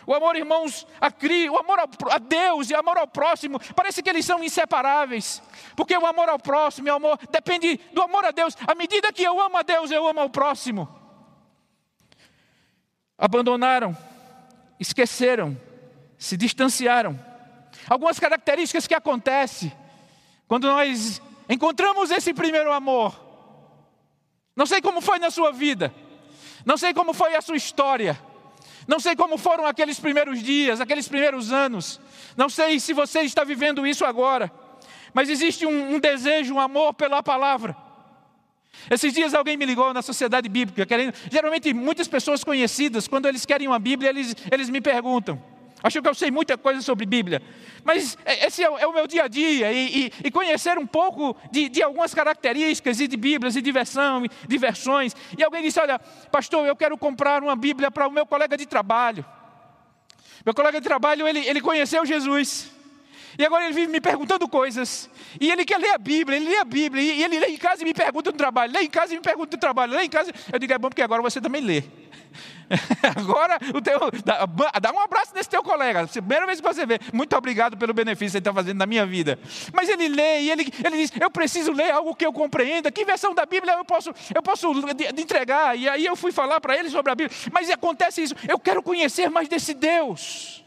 O 0.05 0.13
amor, 0.13 0.35
irmãos, 0.35 0.87
a, 0.99 1.11
Cristo, 1.11 1.53
o 1.53 1.57
amor 1.57 1.79
a 1.79 2.17
Deus 2.17 2.69
e 2.69 2.73
o 2.73 2.79
amor 2.79 2.97
ao 2.97 3.07
próximo, 3.07 3.59
parece 3.75 4.01
que 4.01 4.09
eles 4.09 4.25
são 4.25 4.43
inseparáveis. 4.43 5.41
Porque 5.75 5.95
o 5.95 6.05
amor 6.05 6.29
ao 6.29 6.39
próximo 6.39 6.87
e 6.87 6.91
o 6.91 6.95
amor 6.95 7.19
depende 7.29 7.79
do 7.93 8.01
amor 8.01 8.25
a 8.25 8.31
Deus. 8.31 8.55
À 8.67 8.75
medida 8.75 9.13
que 9.13 9.23
eu 9.23 9.39
amo 9.39 9.57
a 9.57 9.61
Deus, 9.61 9.91
eu 9.91 10.07
amo 10.07 10.19
ao 10.19 10.29
próximo. 10.29 10.87
Abandonaram, 13.17 13.95
esqueceram, 14.79 15.59
se 16.17 16.37
distanciaram. 16.37 17.19
Algumas 17.87 18.19
características 18.19 18.87
que 18.87 18.95
acontecem 18.95 19.71
quando 20.47 20.67
nós 20.67 21.21
encontramos 21.49 22.11
esse 22.11 22.33
primeiro 22.33 22.71
amor. 22.71 23.19
Não 24.55 24.65
sei 24.65 24.81
como 24.81 25.01
foi 25.01 25.19
na 25.19 25.31
sua 25.31 25.51
vida, 25.51 25.93
não 26.65 26.77
sei 26.77 26.93
como 26.93 27.13
foi 27.13 27.35
a 27.35 27.41
sua 27.41 27.55
história. 27.55 28.19
Não 28.89 28.99
sei 28.99 29.15
como 29.15 29.37
foram 29.37 29.67
aqueles 29.67 29.99
primeiros 29.99 30.41
dias, 30.41 30.81
aqueles 30.81 31.07
primeiros 31.07 31.51
anos. 31.51 32.01
Não 32.35 32.49
sei 32.49 32.79
se 32.79 32.91
você 32.91 33.19
está 33.19 33.43
vivendo 33.43 33.85
isso 33.85 34.03
agora. 34.03 34.51
Mas 35.13 35.29
existe 35.29 35.63
um, 35.63 35.93
um 35.93 35.99
desejo, 35.99 36.55
um 36.55 36.59
amor 36.59 36.95
pela 36.95 37.21
palavra. 37.21 37.77
Esses 38.89 39.13
dias 39.13 39.35
alguém 39.35 39.55
me 39.55 39.63
ligou 39.63 39.93
na 39.93 40.01
sociedade 40.01 40.49
bíblica, 40.49 40.87
querendo, 40.87 41.13
geralmente 41.31 41.71
muitas 41.71 42.07
pessoas 42.07 42.43
conhecidas, 42.43 43.07
quando 43.07 43.27
eles 43.27 43.45
querem 43.45 43.67
uma 43.67 43.77
Bíblia, 43.77 44.09
eles, 44.09 44.35
eles 44.51 44.71
me 44.71 44.81
perguntam. 44.81 45.39
Acho 45.81 46.01
que 46.01 46.07
eu 46.07 46.13
sei 46.13 46.29
muita 46.29 46.57
coisa 46.57 46.81
sobre 46.81 47.05
Bíblia, 47.05 47.41
mas 47.85 48.17
é, 48.25 48.47
esse 48.47 48.61
é 48.61 48.69
o, 48.69 48.77
é 48.77 48.85
o 48.85 48.93
meu 48.93 49.07
dia 49.07 49.23
a 49.23 49.27
dia, 49.27 49.71
e, 49.71 50.07
e, 50.07 50.13
e 50.25 50.31
conhecer 50.31 50.77
um 50.77 50.85
pouco 50.85 51.37
de, 51.51 51.69
de, 51.69 51.81
algumas 51.81 52.13
características 52.13 52.99
e 52.99 53.07
de 53.07 53.15
Bíblias 53.15 53.55
e 53.55 53.61
diversão, 53.61 54.23
diversões. 54.47 55.15
E 55.37 55.43
alguém 55.43 55.63
disse: 55.63 55.79
Olha, 55.79 55.97
pastor, 56.31 56.67
eu 56.67 56.75
quero 56.75 56.97
comprar 56.97 57.41
uma 57.41 57.55
Bíblia 57.55 57.89
para 57.89 58.07
o 58.07 58.11
meu 58.11 58.25
colega 58.25 58.57
de 58.57 58.65
trabalho. 58.65 59.25
Meu 60.45 60.53
colega 60.53 60.79
de 60.79 60.87
trabalho, 60.87 61.27
ele, 61.27 61.39
ele 61.47 61.61
conheceu 61.61 62.05
Jesus. 62.05 62.71
E 63.37 63.45
agora 63.45 63.65
ele 63.65 63.73
vive 63.73 63.91
me 63.91 64.01
perguntando 64.01 64.47
coisas. 64.49 65.09
E 65.39 65.49
ele 65.49 65.63
quer 65.63 65.77
ler 65.77 65.91
a 65.91 65.97
Bíblia, 65.97 66.37
ele 66.37 66.49
lê 66.49 66.57
a 66.57 66.65
Bíblia. 66.65 67.01
E 67.01 67.23
ele 67.23 67.39
lê 67.39 67.47
em 67.47 67.57
casa 67.57 67.83
e 67.83 67.85
me 67.85 67.93
pergunta 67.93 68.31
no 68.31 68.37
trabalho. 68.37 68.73
Lê 68.73 68.81
em 68.81 68.89
casa 68.89 69.13
e 69.13 69.17
me 69.17 69.23
pergunta 69.23 69.55
no 69.55 69.59
trabalho. 69.59 69.93
Lê 69.93 70.03
em 70.03 70.09
casa. 70.09 70.31
Eu 70.51 70.59
digo, 70.59 70.73
é 70.73 70.77
bom 70.77 70.89
porque 70.89 71.01
agora 71.01 71.21
você 71.21 71.39
também 71.39 71.61
lê. 71.61 71.83
Agora, 73.15 73.59
o 73.73 73.81
teu, 73.81 73.99
dá, 74.23 74.45
dá, 74.79 74.91
um 74.91 74.99
abraço 74.99 75.33
nesse 75.33 75.49
teu 75.49 75.63
colega. 75.63 76.07
Primeira 76.07 76.45
vez 76.45 76.61
que 76.61 76.67
você 76.67 76.85
vê. 76.85 76.99
Muito 77.13 77.35
obrigado 77.35 77.77
pelo 77.77 77.93
benefício 77.93 78.31
que 78.31 78.37
ele 78.37 78.41
está 78.41 78.53
fazendo 78.53 78.77
na 78.77 78.85
minha 78.85 79.05
vida. 79.05 79.39
Mas 79.73 79.89
ele 79.89 80.07
lê 80.07 80.41
e 80.41 80.51
ele, 80.51 80.71
ele 80.83 80.97
diz: 80.97 81.11
Eu 81.19 81.29
preciso 81.29 81.71
ler 81.71 81.91
algo 81.91 82.15
que 82.15 82.25
eu 82.25 82.33
compreenda. 82.33 82.91
Que 82.91 83.05
versão 83.05 83.33
da 83.33 83.45
Bíblia 83.45 83.73
eu 83.73 83.85
posso, 83.85 84.13
eu 84.33 84.41
posso 84.41 84.71
entregar? 85.17 85.77
E 85.77 85.89
aí 85.89 86.05
eu 86.05 86.15
fui 86.15 86.31
falar 86.31 86.61
para 86.61 86.77
ele 86.77 86.89
sobre 86.89 87.11
a 87.11 87.15
Bíblia. 87.15 87.35
Mas 87.51 87.69
acontece 87.69 88.21
isso. 88.21 88.35
Eu 88.47 88.59
quero 88.59 88.83
conhecer 88.83 89.29
mais 89.29 89.47
desse 89.47 89.73
Deus. 89.73 90.63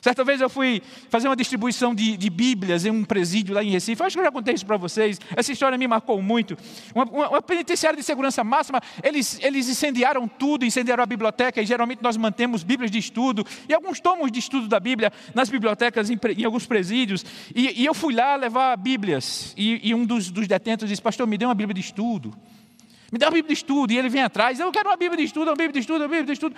Certa 0.00 0.24
vez 0.24 0.40
eu 0.40 0.48
fui 0.48 0.82
fazer 1.10 1.28
uma 1.28 1.36
distribuição 1.36 1.94
de, 1.94 2.16
de 2.16 2.30
Bíblias 2.30 2.84
em 2.84 2.90
um 2.90 3.04
presídio 3.04 3.54
lá 3.54 3.62
em 3.62 3.70
Recife. 3.70 4.02
Acho 4.02 4.16
que 4.16 4.20
eu 4.20 4.24
já 4.24 4.32
contei 4.32 4.54
isso 4.54 4.66
para 4.66 4.76
vocês. 4.76 5.20
Essa 5.34 5.52
história 5.52 5.76
me 5.76 5.86
marcou 5.88 6.20
muito. 6.22 6.56
Uma, 6.94 7.04
uma, 7.04 7.28
uma, 7.30 7.42
penitenciária 7.42 7.96
de 7.96 8.02
segurança 8.02 8.44
máxima, 8.44 8.80
eles, 9.02 9.38
eles 9.42 9.68
incendiaram 9.68 10.28
tudo, 10.28 10.64
incendiaram 10.64 11.02
a 11.02 11.06
biblioteca, 11.06 11.60
e 11.60 11.66
geralmente 11.66 12.02
nós 12.02 12.16
mantemos 12.16 12.62
Bíblias 12.62 12.90
de 12.90 12.98
estudo 12.98 13.44
e 13.68 13.74
alguns 13.74 14.00
tomos 14.00 14.30
de 14.30 14.38
estudo 14.38 14.68
da 14.68 14.78
Bíblia 14.78 15.12
nas 15.34 15.48
bibliotecas, 15.48 16.10
em, 16.10 16.18
em 16.36 16.44
alguns 16.44 16.66
presídios. 16.66 17.24
E, 17.54 17.82
e, 17.82 17.86
eu 17.86 17.94
fui 17.94 18.14
lá 18.14 18.36
levar 18.36 18.76
Bíblias. 18.76 19.54
E, 19.56 19.88
e 19.88 19.94
um 19.94 20.04
dos, 20.04 20.30
dos 20.30 20.46
detentos 20.46 20.88
disse: 20.88 21.02
Pastor, 21.02 21.26
me 21.26 21.36
dê 21.36 21.44
uma 21.44 21.54
Bíblia 21.54 21.74
de 21.74 21.80
estudo. 21.80 22.34
Me 23.10 23.18
dá 23.18 23.26
uma 23.26 23.32
Bíblia 23.32 23.48
de 23.48 23.58
estudo. 23.58 23.92
E 23.92 23.98
ele 23.98 24.08
vem 24.08 24.22
atrás, 24.22 24.60
eu 24.60 24.70
quero 24.70 24.88
uma 24.88 24.96
Bíblia 24.96 25.16
de 25.16 25.24
estudo, 25.24 25.48
uma 25.48 25.56
Bíblia 25.56 25.72
de 25.72 25.78
estudo, 25.78 26.00
uma 26.02 26.08
Bíblia 26.08 26.24
de 26.24 26.32
estudo. 26.32 26.56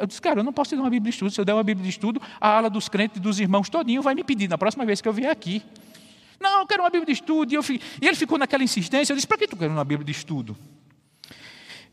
Eu 0.00 0.06
disse, 0.06 0.20
cara, 0.20 0.40
eu 0.40 0.44
não 0.44 0.52
posso 0.52 0.70
te 0.70 0.76
dar 0.76 0.82
uma 0.82 0.90
Bíblia 0.90 1.10
de 1.10 1.14
estudo. 1.14 1.30
Se 1.30 1.40
eu 1.40 1.44
der 1.44 1.54
uma 1.54 1.62
Bíblia 1.62 1.84
de 1.84 1.90
estudo, 1.90 2.20
a 2.40 2.48
ala 2.48 2.68
dos 2.68 2.88
crentes 2.88 3.18
e 3.18 3.20
dos 3.20 3.38
irmãos 3.38 3.68
todinho 3.68 4.02
vai 4.02 4.14
me 4.14 4.24
pedir 4.24 4.48
na 4.48 4.58
próxima 4.58 4.84
vez 4.84 5.00
que 5.00 5.08
eu 5.08 5.12
vier 5.12 5.30
aqui. 5.30 5.62
Não, 6.40 6.60
eu 6.60 6.66
quero 6.66 6.82
uma 6.82 6.90
Bíblia 6.90 7.06
de 7.06 7.12
estudo. 7.12 7.52
E, 7.52 7.54
eu, 7.54 7.62
e 7.62 8.06
ele 8.06 8.16
ficou 8.16 8.36
naquela 8.36 8.64
insistência. 8.64 9.12
Eu 9.12 9.16
disse, 9.16 9.28
para 9.28 9.38
que 9.38 9.46
tu 9.46 9.56
quer 9.56 9.68
uma 9.68 9.84
Bíblia 9.84 10.04
de 10.04 10.12
estudo? 10.12 10.56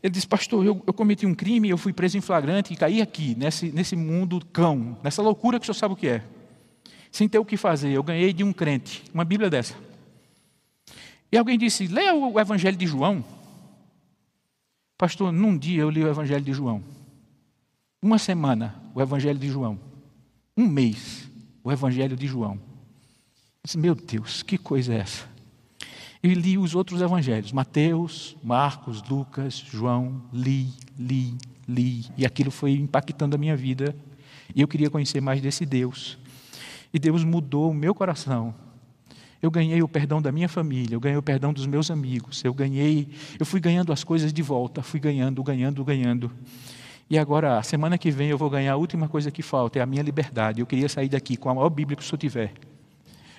Ele 0.02 0.10
disse, 0.12 0.26
pastor, 0.26 0.64
eu, 0.64 0.82
eu, 0.86 0.92
cometi 0.92 1.26
um 1.26 1.34
crime, 1.34 1.68
eu 1.68 1.76
fui 1.76 1.92
preso 1.92 2.16
em 2.16 2.20
flagrante 2.20 2.72
e 2.72 2.76
caí 2.76 3.02
aqui, 3.02 3.34
nesse, 3.36 3.70
nesse 3.70 3.94
mundo 3.94 4.40
cão, 4.50 4.98
nessa 5.04 5.20
loucura 5.20 5.60
que 5.60 5.64
o 5.64 5.66
senhor 5.66 5.74
sabe 5.74 5.94
o 5.94 5.96
que 5.96 6.08
é. 6.08 6.24
Sem 7.12 7.28
ter 7.28 7.38
o 7.38 7.44
que 7.44 7.56
fazer, 7.56 7.90
eu 7.90 8.02
ganhei 8.02 8.32
de 8.32 8.42
um 8.42 8.52
crente 8.52 9.04
uma 9.12 9.24
Bíblia 9.24 9.50
dessa. 9.50 9.74
E 11.30 11.36
alguém 11.36 11.58
disse, 11.58 11.86
leia 11.86 12.14
o 12.14 12.40
Evangelho 12.40 12.76
de 12.76 12.86
João. 12.86 13.22
Pastor, 15.00 15.32
num 15.32 15.56
dia 15.56 15.80
eu 15.80 15.88
li 15.88 16.04
o 16.04 16.08
Evangelho 16.08 16.44
de 16.44 16.52
João. 16.52 16.82
Uma 18.02 18.18
semana, 18.18 18.74
o 18.94 19.00
Evangelho 19.00 19.38
de 19.38 19.48
João. 19.48 19.80
Um 20.54 20.66
mês, 20.66 21.26
o 21.64 21.72
Evangelho 21.72 22.14
de 22.14 22.26
João. 22.26 22.60
Disse, 23.64 23.78
meu 23.78 23.94
Deus, 23.94 24.42
que 24.42 24.58
coisa 24.58 24.92
é 24.92 24.98
essa? 24.98 25.26
E 26.22 26.34
li 26.34 26.58
os 26.58 26.74
outros 26.74 27.00
evangelhos, 27.00 27.50
Mateus, 27.50 28.36
Marcos, 28.44 29.02
Lucas, 29.04 29.54
João, 29.54 30.20
li, 30.30 30.68
li, 30.98 31.34
li. 31.66 32.04
E 32.14 32.26
aquilo 32.26 32.50
foi 32.50 32.72
impactando 32.72 33.34
a 33.34 33.38
minha 33.38 33.56
vida. 33.56 33.96
E 34.54 34.60
eu 34.60 34.68
queria 34.68 34.90
conhecer 34.90 35.22
mais 35.22 35.40
desse 35.40 35.64
Deus. 35.64 36.18
E 36.92 36.98
Deus 36.98 37.24
mudou 37.24 37.70
o 37.70 37.74
meu 37.74 37.94
coração 37.94 38.54
eu 39.42 39.50
ganhei 39.50 39.82
o 39.82 39.88
perdão 39.88 40.20
da 40.20 40.30
minha 40.30 40.48
família, 40.48 40.94
eu 40.94 41.00
ganhei 41.00 41.16
o 41.16 41.22
perdão 41.22 41.52
dos 41.52 41.66
meus 41.66 41.90
amigos, 41.90 42.44
eu 42.44 42.52
ganhei, 42.52 43.08
eu 43.38 43.46
fui 43.46 43.60
ganhando 43.60 43.92
as 43.92 44.04
coisas 44.04 44.32
de 44.32 44.42
volta, 44.42 44.82
fui 44.82 45.00
ganhando, 45.00 45.42
ganhando, 45.42 45.84
ganhando. 45.84 46.30
E 47.08 47.18
agora, 47.18 47.58
a 47.58 47.62
semana 47.62 47.98
que 47.98 48.10
vem, 48.10 48.28
eu 48.28 48.38
vou 48.38 48.48
ganhar 48.48 48.74
a 48.74 48.76
última 48.76 49.08
coisa 49.08 49.30
que 49.30 49.42
falta, 49.42 49.80
é 49.80 49.82
a 49.82 49.86
minha 49.86 50.02
liberdade. 50.02 50.60
Eu 50.60 50.66
queria 50.66 50.88
sair 50.88 51.08
daqui 51.08 51.36
com 51.36 51.48
a 51.48 51.54
maior 51.54 51.68
Bíblia 51.68 51.96
que 51.96 52.02
o 52.04 52.06
senhor 52.06 52.18
tiver. 52.18 52.52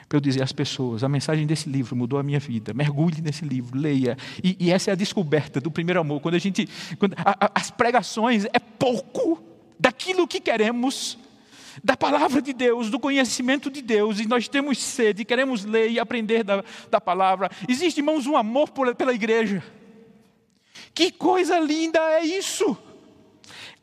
Para 0.10 0.18
eu 0.18 0.20
dizer 0.20 0.44
às 0.44 0.52
pessoas, 0.52 1.06
a 1.06 1.08
mensagem 1.08 1.48
desse 1.48 1.70
livro 1.70 1.96
mudou 1.96 2.20
a 2.20 2.24
minha 2.24 2.38
vida. 2.38 2.74
Mergulhe 2.74 3.22
nesse 3.22 3.46
livro, 3.46 3.80
leia. 3.80 4.18
E, 4.44 4.58
e 4.60 4.72
essa 4.72 4.90
é 4.90 4.92
a 4.92 4.96
descoberta 4.96 5.62
do 5.62 5.72
primeiro 5.72 6.02
amor. 6.02 6.20
Quando 6.20 6.36
a 6.36 6.40
gente. 6.40 6.68
Quando 7.00 7.14
a, 7.18 7.46
a, 7.46 7.52
as 7.56 7.72
pregações 7.72 8.44
é 8.44 8.60
pouco 8.60 9.42
daquilo 9.80 10.28
que 10.28 10.42
queremos 10.42 11.18
da 11.84 11.96
palavra 11.96 12.42
de 12.42 12.54
Deus, 12.54 12.90
do 12.90 13.00
conhecimento 13.00 13.70
de 13.70 13.82
Deus, 13.82 14.20
e 14.20 14.28
nós 14.28 14.48
temos 14.48 14.78
sede, 14.78 15.26
queremos 15.26 15.66
ler 15.66 15.90
e 15.92 16.00
aprender 16.00 16.44
da, 16.44 16.64
da 16.90 17.02
palavra. 17.02 17.50
Existe, 17.68 18.00
irmãos, 18.00 18.28
um 18.28 18.38
amor 18.38 18.70
por, 18.70 18.94
pela 18.96 19.14
igreja. 19.14 19.64
Que 20.94 21.12
coisa 21.12 21.60
linda 21.60 22.00
é 22.00 22.26
isso! 22.26 22.78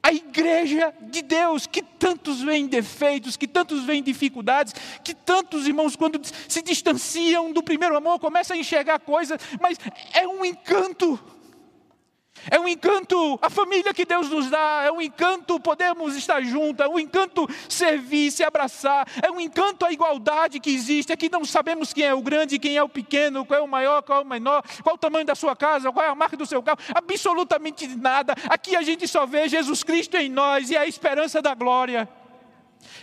A 0.00 0.12
igreja 0.12 0.94
de 1.02 1.22
Deus, 1.22 1.66
que 1.66 1.82
tantos 1.82 2.40
veem 2.40 2.66
defeitos, 2.66 3.36
que 3.36 3.48
tantos 3.48 3.84
veem 3.84 4.02
dificuldades, 4.02 4.72
que 5.02 5.12
tantos 5.12 5.66
irmãos, 5.66 5.96
quando 5.96 6.20
se 6.48 6.62
distanciam 6.62 7.52
do 7.52 7.62
primeiro 7.62 7.96
amor, 7.96 8.20
começam 8.20 8.56
a 8.56 8.60
enxergar 8.60 9.00
coisas, 9.00 9.40
mas 9.60 9.76
é 10.14 10.26
um 10.26 10.44
encanto. 10.44 11.18
É 12.50 12.58
um 12.58 12.68
encanto 12.68 13.38
a 13.42 13.50
família 13.50 13.92
que 13.92 14.04
Deus 14.04 14.28
nos 14.28 14.50
dá, 14.50 14.82
é 14.84 14.92
um 14.92 15.00
encanto 15.00 15.58
podermos 15.60 16.16
estar 16.16 16.42
juntos, 16.42 16.84
é 16.84 16.88
um 16.88 16.98
encanto 16.98 17.48
servir, 17.68 18.30
se 18.30 18.42
abraçar, 18.44 19.06
é 19.22 19.30
um 19.30 19.40
encanto 19.40 19.84
a 19.84 19.92
igualdade 19.92 20.60
que 20.60 20.70
existe, 20.70 21.12
é 21.12 21.16
que 21.16 21.30
não 21.30 21.44
sabemos 21.44 21.92
quem 21.92 22.04
é 22.04 22.14
o 22.14 22.22
grande, 22.22 22.58
quem 22.58 22.76
é 22.76 22.82
o 22.82 22.88
pequeno, 22.88 23.44
qual 23.44 23.60
é 23.60 23.62
o 23.62 23.68
maior, 23.68 24.02
qual 24.02 24.20
é 24.20 24.24
o 24.24 24.26
menor, 24.26 24.62
qual 24.82 24.96
o 24.96 24.98
tamanho 24.98 25.26
da 25.26 25.34
sua 25.34 25.54
casa, 25.54 25.92
qual 25.92 26.04
é 26.04 26.08
a 26.08 26.14
marca 26.14 26.36
do 26.36 26.46
seu 26.46 26.62
carro, 26.62 26.78
absolutamente 26.94 27.86
nada. 27.88 28.34
Aqui 28.48 28.76
a 28.76 28.82
gente 28.82 29.06
só 29.06 29.26
vê 29.26 29.48
Jesus 29.48 29.82
Cristo 29.82 30.16
em 30.16 30.28
nós 30.28 30.70
e 30.70 30.76
a 30.76 30.86
esperança 30.86 31.42
da 31.42 31.54
glória. 31.54 32.08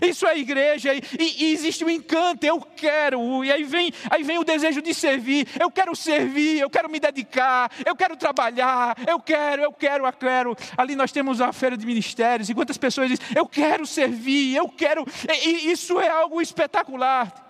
Isso 0.01 0.27
é 0.27 0.37
igreja, 0.37 0.93
e, 0.93 1.01
e, 1.19 1.53
existe 1.53 1.83
um 1.85 1.89
encanto, 1.89 2.45
eu 2.45 2.59
quero, 2.59 3.43
e 3.43 3.51
aí 3.51 3.63
vem, 3.63 3.91
aí 4.09 4.23
vem 4.23 4.37
o 4.37 4.43
desejo 4.43 4.81
de 4.81 4.93
servir, 4.93 5.47
eu 5.59 5.71
quero 5.71 5.95
servir, 5.95 6.59
eu 6.59 6.69
quero 6.69 6.89
me 6.89 6.99
dedicar, 6.99 7.71
eu 7.85 7.95
quero 7.95 8.17
trabalhar, 8.17 8.95
eu 9.07 9.19
quero, 9.19 9.61
eu 9.61 9.71
quero, 9.71 10.05
eu 10.05 10.13
quero. 10.13 10.55
Ali 10.77 10.95
nós 10.95 11.11
temos 11.11 11.39
a 11.39 11.53
feira 11.53 11.77
de 11.77 11.85
ministérios, 11.85 12.49
e 12.49 12.53
quantas 12.53 12.77
pessoas 12.77 13.09
dizem, 13.09 13.25
eu 13.35 13.45
quero 13.45 13.85
servir, 13.85 14.55
eu 14.55 14.67
quero, 14.67 15.05
e, 15.43 15.67
e 15.67 15.71
isso 15.71 15.99
é 15.99 16.09
algo 16.09 16.41
espetacular. 16.41 17.44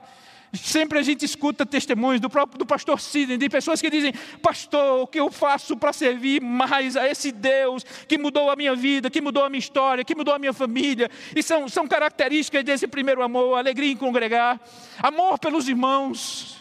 Sempre 0.58 1.00
a 1.00 1.02
gente 1.02 1.26
escuta 1.26 1.66
testemunhos 1.66 2.22
do 2.22 2.30
próprio 2.30 2.58
do 2.58 2.66
pastor 2.66 3.00
Sidney, 3.00 3.38
de 3.38 3.50
pessoas 3.50 3.82
que 3.82 3.90
dizem: 3.90 4.14
Pastor, 4.42 5.02
o 5.02 5.08
que 5.08 5.20
eu 5.20 5.32
faço 5.32 5.76
para 5.76 5.94
servir 5.94 6.42
mais 6.42 6.96
a 6.96 7.10
esse 7.10 7.32
Deus 7.32 7.84
que 8.08 8.18
mudou 8.18 8.50
a 8.50 8.56
minha 8.56 8.76
vida, 8.76 9.10
que 9.10 9.22
mudou 9.22 9.44
a 9.44 9.50
minha 9.50 9.60
história, 9.60 10.04
que 10.04 10.16
mudou 10.16 10.34
a 10.34 10.40
minha 10.40 10.54
família? 10.54 11.10
E 11.36 11.44
são, 11.44 11.68
são 11.68 11.88
características 11.88 12.64
desse 12.64 12.88
primeiro 12.88 13.22
amor: 13.22 13.58
alegria 13.58 13.92
em 13.92 13.98
congregar, 13.98 14.60
amor 15.02 15.40
pelos 15.40 15.68
irmãos, 15.68 16.55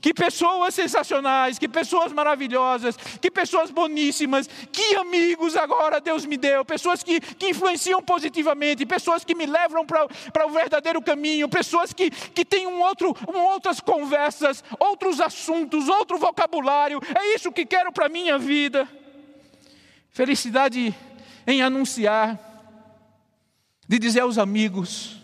que 0.00 0.14
pessoas 0.14 0.74
sensacionais, 0.74 1.58
que 1.58 1.68
pessoas 1.68 2.12
maravilhosas, 2.12 2.96
que 2.96 3.30
pessoas 3.30 3.70
boníssimas, 3.70 4.48
que 4.72 4.94
amigos 4.96 5.56
agora 5.56 6.00
Deus 6.00 6.24
me 6.24 6.36
deu, 6.36 6.64
pessoas 6.64 7.02
que, 7.02 7.20
que 7.20 7.50
influenciam 7.50 8.02
positivamente, 8.02 8.86
pessoas 8.86 9.24
que 9.24 9.34
me 9.34 9.46
levam 9.46 9.84
para 9.84 10.46
o 10.46 10.50
verdadeiro 10.50 11.02
caminho, 11.02 11.48
pessoas 11.48 11.92
que, 11.92 12.10
que 12.10 12.44
têm 12.44 12.66
um 12.66 12.80
outro, 12.80 13.16
um, 13.28 13.38
outras 13.38 13.80
conversas, 13.80 14.62
outros 14.78 15.20
assuntos, 15.20 15.88
outro 15.88 16.18
vocabulário. 16.18 17.00
É 17.14 17.34
isso 17.34 17.52
que 17.52 17.66
quero 17.66 17.92
para 17.92 18.06
a 18.06 18.10
minha 18.10 18.38
vida. 18.38 18.88
Felicidade 20.10 20.94
em 21.46 21.62
anunciar, 21.62 22.38
de 23.86 23.98
dizer 23.98 24.20
aos 24.20 24.38
amigos, 24.38 25.16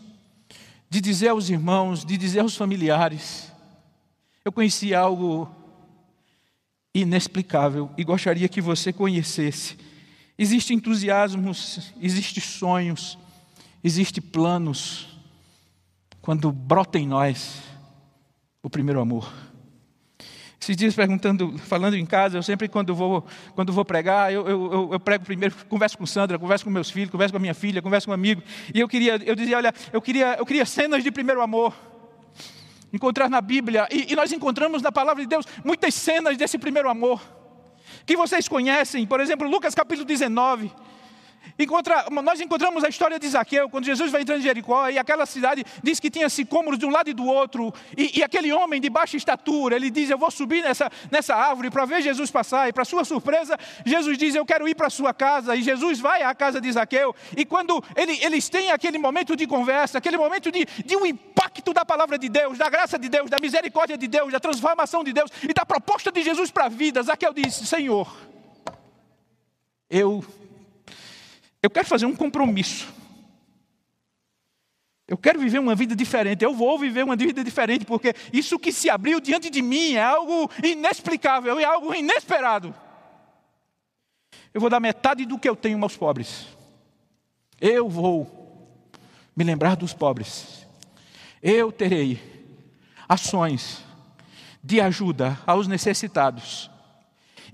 de 0.88 1.00
dizer 1.00 1.28
aos 1.28 1.48
irmãos, 1.48 2.04
de 2.04 2.16
dizer 2.16 2.40
aos 2.40 2.56
familiares 2.56 3.53
eu 4.44 4.52
conheci 4.52 4.94
algo 4.94 5.50
inexplicável 6.94 7.90
e 7.96 8.04
gostaria 8.04 8.48
que 8.48 8.60
você 8.60 8.92
conhecesse. 8.92 9.76
Existem 10.38 10.76
entusiasmos, 10.76 11.92
existem 12.00 12.42
sonhos, 12.42 13.18
existem 13.82 14.22
planos 14.22 15.08
quando 16.20 16.52
brota 16.52 16.98
em 16.98 17.06
nós 17.06 17.62
o 18.62 18.68
primeiro 18.68 19.00
amor. 19.00 19.32
Esses 20.60 20.76
dias 20.76 20.94
perguntando, 20.94 21.56
falando 21.58 21.94
em 21.94 22.06
casa, 22.06 22.38
eu 22.38 22.42
sempre 22.42 22.68
quando 22.68 22.94
vou, 22.94 23.26
quando 23.54 23.72
vou 23.72 23.84
pregar, 23.84 24.32
eu, 24.32 24.46
eu, 24.48 24.92
eu, 24.92 25.00
prego 25.00 25.24
primeiro, 25.24 25.54
converso 25.68 25.96
com 25.96 26.06
Sandra, 26.06 26.38
converso 26.38 26.64
com 26.64 26.70
meus 26.70 26.90
filhos, 26.90 27.10
converso 27.10 27.32
com 27.32 27.36
a 27.38 27.40
minha 27.40 27.54
filha, 27.54 27.82
converso 27.82 28.06
com 28.06 28.10
um 28.10 28.14
amigo, 28.14 28.42
e 28.74 28.80
eu 28.80 28.88
queria, 28.88 29.16
eu 29.24 29.34
dizia, 29.34 29.58
olha, 29.58 29.72
eu 29.92 30.00
queria, 30.00 30.36
eu 30.38 30.46
queria 30.46 30.64
cenas 30.64 31.02
de 31.04 31.10
primeiro 31.10 31.42
amor 31.42 31.74
encontrar 32.94 33.28
na 33.28 33.40
Bíblia, 33.40 33.88
e, 33.90 34.12
e 34.12 34.16
nós 34.16 34.30
encontramos 34.32 34.80
na 34.80 34.92
palavra 34.92 35.22
de 35.22 35.28
Deus 35.28 35.44
muitas 35.64 35.94
cenas 35.94 36.36
desse 36.36 36.56
primeiro 36.56 36.88
amor. 36.88 37.20
que 38.06 38.16
vocês 38.16 38.46
conhecem, 38.48 39.06
por 39.06 39.20
exemplo, 39.20 39.48
Lucas 39.48 39.74
capítulo 39.74 40.06
19. 40.06 40.70
Encontra, 41.58 42.06
nós 42.10 42.40
encontramos 42.40 42.82
a 42.82 42.88
história 42.88 43.18
de 43.18 43.28
Zaqueu, 43.28 43.68
quando 43.68 43.84
Jesus 43.84 44.10
vai 44.10 44.22
entrando 44.22 44.40
em 44.40 44.42
Jericó, 44.42 44.88
e 44.88 44.98
aquela 44.98 45.24
cidade 45.24 45.64
diz 45.82 46.00
que 46.00 46.10
tinha 46.10 46.28
sicômoros 46.28 46.78
de 46.78 46.86
um 46.86 46.90
lado 46.90 47.08
e 47.08 47.14
do 47.14 47.24
outro, 47.24 47.72
e, 47.96 48.18
e 48.18 48.22
aquele 48.22 48.52
homem 48.52 48.80
de 48.80 48.90
baixa 48.90 49.16
estatura, 49.16 49.76
ele 49.76 49.90
diz: 49.90 50.10
Eu 50.10 50.18
vou 50.18 50.30
subir 50.30 50.62
nessa, 50.62 50.90
nessa 51.10 51.34
árvore 51.34 51.70
para 51.70 51.84
ver 51.84 52.02
Jesus 52.02 52.30
passar, 52.30 52.68
e 52.68 52.72
para 52.72 52.84
sua 52.84 53.04
surpresa, 53.04 53.56
Jesus 53.84 54.18
diz: 54.18 54.34
Eu 54.34 54.44
quero 54.44 54.68
ir 54.68 54.74
para 54.74 54.90
sua 54.90 55.14
casa, 55.14 55.54
e 55.54 55.62
Jesus 55.62 56.00
vai 56.00 56.22
à 56.22 56.34
casa 56.34 56.60
de 56.60 56.70
Zaqueu, 56.72 57.14
e 57.36 57.44
quando 57.44 57.82
ele, 57.94 58.18
eles 58.24 58.48
têm 58.48 58.72
aquele 58.72 58.98
momento 58.98 59.36
de 59.36 59.46
conversa, 59.46 59.98
aquele 59.98 60.16
momento 60.16 60.50
de, 60.50 60.66
de 60.84 60.96
um 60.96 61.06
impacto 61.06 61.72
da 61.72 61.84
palavra 61.84 62.18
de 62.18 62.28
Deus, 62.28 62.58
da 62.58 62.68
graça 62.68 62.98
de 62.98 63.08
Deus, 63.08 63.30
da 63.30 63.38
misericórdia 63.40 63.96
de 63.96 64.08
Deus, 64.08 64.32
da 64.32 64.40
transformação 64.40 65.04
de 65.04 65.12
Deus 65.12 65.30
e 65.48 65.54
da 65.54 65.64
proposta 65.64 66.10
de 66.10 66.22
Jesus 66.22 66.50
para 66.50 66.66
a 66.66 66.68
vida, 66.68 67.02
Zaqueu 67.02 67.32
diz: 67.32 67.54
Senhor, 67.54 68.12
eu 69.88 70.24
eu 71.64 71.70
quero 71.70 71.88
fazer 71.88 72.04
um 72.04 72.14
compromisso. 72.14 72.92
Eu 75.08 75.16
quero 75.16 75.40
viver 75.40 75.58
uma 75.58 75.74
vida 75.74 75.96
diferente. 75.96 76.44
Eu 76.44 76.52
vou 76.52 76.78
viver 76.78 77.02
uma 77.02 77.16
vida 77.16 77.42
diferente, 77.42 77.86
porque 77.86 78.14
isso 78.34 78.58
que 78.58 78.70
se 78.70 78.90
abriu 78.90 79.18
diante 79.18 79.48
de 79.48 79.62
mim 79.62 79.94
é 79.94 80.02
algo 80.02 80.50
inexplicável, 80.62 81.58
é 81.58 81.64
algo 81.64 81.94
inesperado. 81.94 82.74
Eu 84.52 84.60
vou 84.60 84.68
dar 84.68 84.78
metade 84.78 85.24
do 85.24 85.38
que 85.38 85.48
eu 85.48 85.56
tenho 85.56 85.82
aos 85.82 85.96
pobres. 85.96 86.48
Eu 87.58 87.88
vou 87.88 88.90
me 89.34 89.42
lembrar 89.42 89.74
dos 89.74 89.94
pobres. 89.94 90.66
Eu 91.42 91.72
terei 91.72 92.20
ações 93.08 93.82
de 94.62 94.82
ajuda 94.82 95.40
aos 95.46 95.66
necessitados 95.66 96.70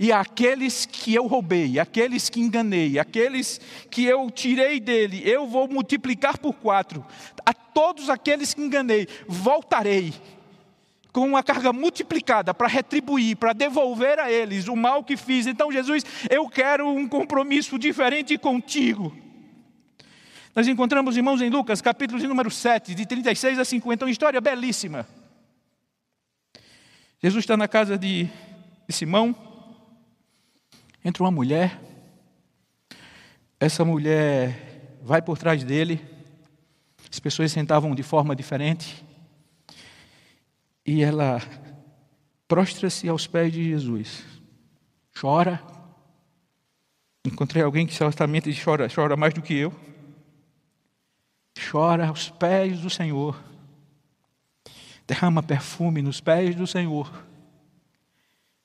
e 0.03 0.11
aqueles 0.11 0.87
que 0.87 1.15
eu 1.15 1.27
roubei, 1.27 1.79
aqueles 1.79 2.31
que 2.31 2.41
enganei, 2.41 2.99
aqueles 2.99 3.61
que 3.91 4.03
eu 4.03 4.31
tirei 4.31 4.81
dele, 4.81 5.21
eu 5.29 5.47
vou 5.47 5.69
multiplicar 5.69 6.39
por 6.39 6.55
quatro. 6.55 7.05
A 7.45 7.53
todos 7.53 8.09
aqueles 8.09 8.55
que 8.55 8.63
enganei, 8.63 9.07
voltarei 9.29 10.15
com 11.13 11.27
uma 11.27 11.43
carga 11.43 11.71
multiplicada 11.71 12.55
para 12.55 12.67
retribuir, 12.67 13.37
para 13.37 13.53
devolver 13.53 14.19
a 14.19 14.33
eles 14.33 14.69
o 14.69 14.75
mal 14.75 15.05
que 15.05 15.19
fiz. 15.19 15.47
Então, 15.47 15.71
Jesus, 15.71 16.03
eu 16.31 16.49
quero 16.49 16.89
um 16.89 17.07
compromisso 17.07 17.79
diferente 17.79 18.39
contigo. 18.39 19.15
Nós 20.57 20.67
encontramos, 20.67 21.15
irmãos, 21.15 21.43
em 21.43 21.51
Lucas, 21.51 21.83
capítulo 21.83 22.19
de 22.19 22.27
número 22.27 22.51
7, 22.51 22.95
de 22.95 23.05
36 23.05 23.59
a 23.59 23.67
50, 23.67 24.07
uma 24.07 24.11
história 24.11 24.41
belíssima. 24.41 25.07
Jesus 27.23 27.45
está 27.45 27.55
na 27.55 27.69
casa 27.69 27.99
de, 27.99 28.31
de 28.89 28.95
Simão, 28.95 29.50
entra 31.05 31.23
uma 31.23 31.31
mulher, 31.31 31.81
essa 33.59 33.85
mulher 33.85 34.99
vai 35.03 35.23
por 35.23 35.39
trás 35.39 35.65
dele, 35.65 36.01
as 37.11 37.19
pessoas 37.19 37.51
sentavam 37.51 37.95
de 37.95 38.03
forma 38.03 38.37
diferente, 38.37 39.05
e 40.85 41.03
ela 41.03 41.41
prostra-se 42.47 43.09
aos 43.09 43.27
pés 43.27 43.53
de 43.53 43.65
Jesus, 43.65 44.25
chora. 45.19 45.63
Encontrei 47.25 47.63
alguém 47.63 47.87
que 47.87 47.95
certamente 47.95 48.51
chora, 48.63 48.89
chora 48.93 49.17
mais 49.17 49.35
do 49.35 49.43
que 49.43 49.55
eu. 49.55 49.73
Chora 51.71 52.09
aos 52.09 52.31
pés 52.31 52.81
do 52.81 52.89
Senhor, 52.89 53.39
derrama 55.07 55.43
perfume 55.43 56.01
nos 56.01 56.21
pés 56.21 56.55
do 56.55 56.67
Senhor 56.67 57.30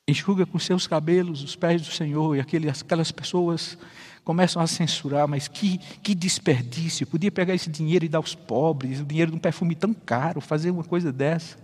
enxuga 0.07 0.45
com 0.45 0.59
seus 0.59 0.85
cabelos 0.85 1.41
os 1.41 1.55
pés 1.55 1.81
do 1.81 1.91
Senhor, 1.91 2.35
e 2.35 2.39
aquelas, 2.39 2.81
aquelas 2.81 3.11
pessoas 3.11 3.77
começam 4.23 4.61
a 4.61 4.67
censurar, 4.67 5.27
mas 5.27 5.47
que, 5.47 5.77
que 5.77 6.15
desperdício, 6.15 7.05
podia 7.05 7.31
pegar 7.31 7.53
esse 7.53 7.69
dinheiro 7.69 8.05
e 8.05 8.09
dar 8.09 8.17
aos 8.17 8.35
pobres, 8.35 8.99
o 8.99 9.05
dinheiro 9.05 9.31
de 9.31 9.37
um 9.37 9.39
perfume 9.39 9.75
tão 9.75 9.93
caro, 9.93 10.41
fazer 10.41 10.71
uma 10.71 10.83
coisa 10.83 11.11
dessa. 11.11 11.57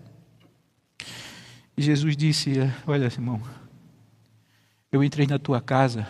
E 1.76 1.82
Jesus 1.82 2.16
disse: 2.16 2.52
Olha, 2.86 3.06
irmão, 3.06 3.42
eu 4.92 5.04
entrei 5.04 5.26
na 5.26 5.40
tua 5.40 5.60
casa, 5.60 6.08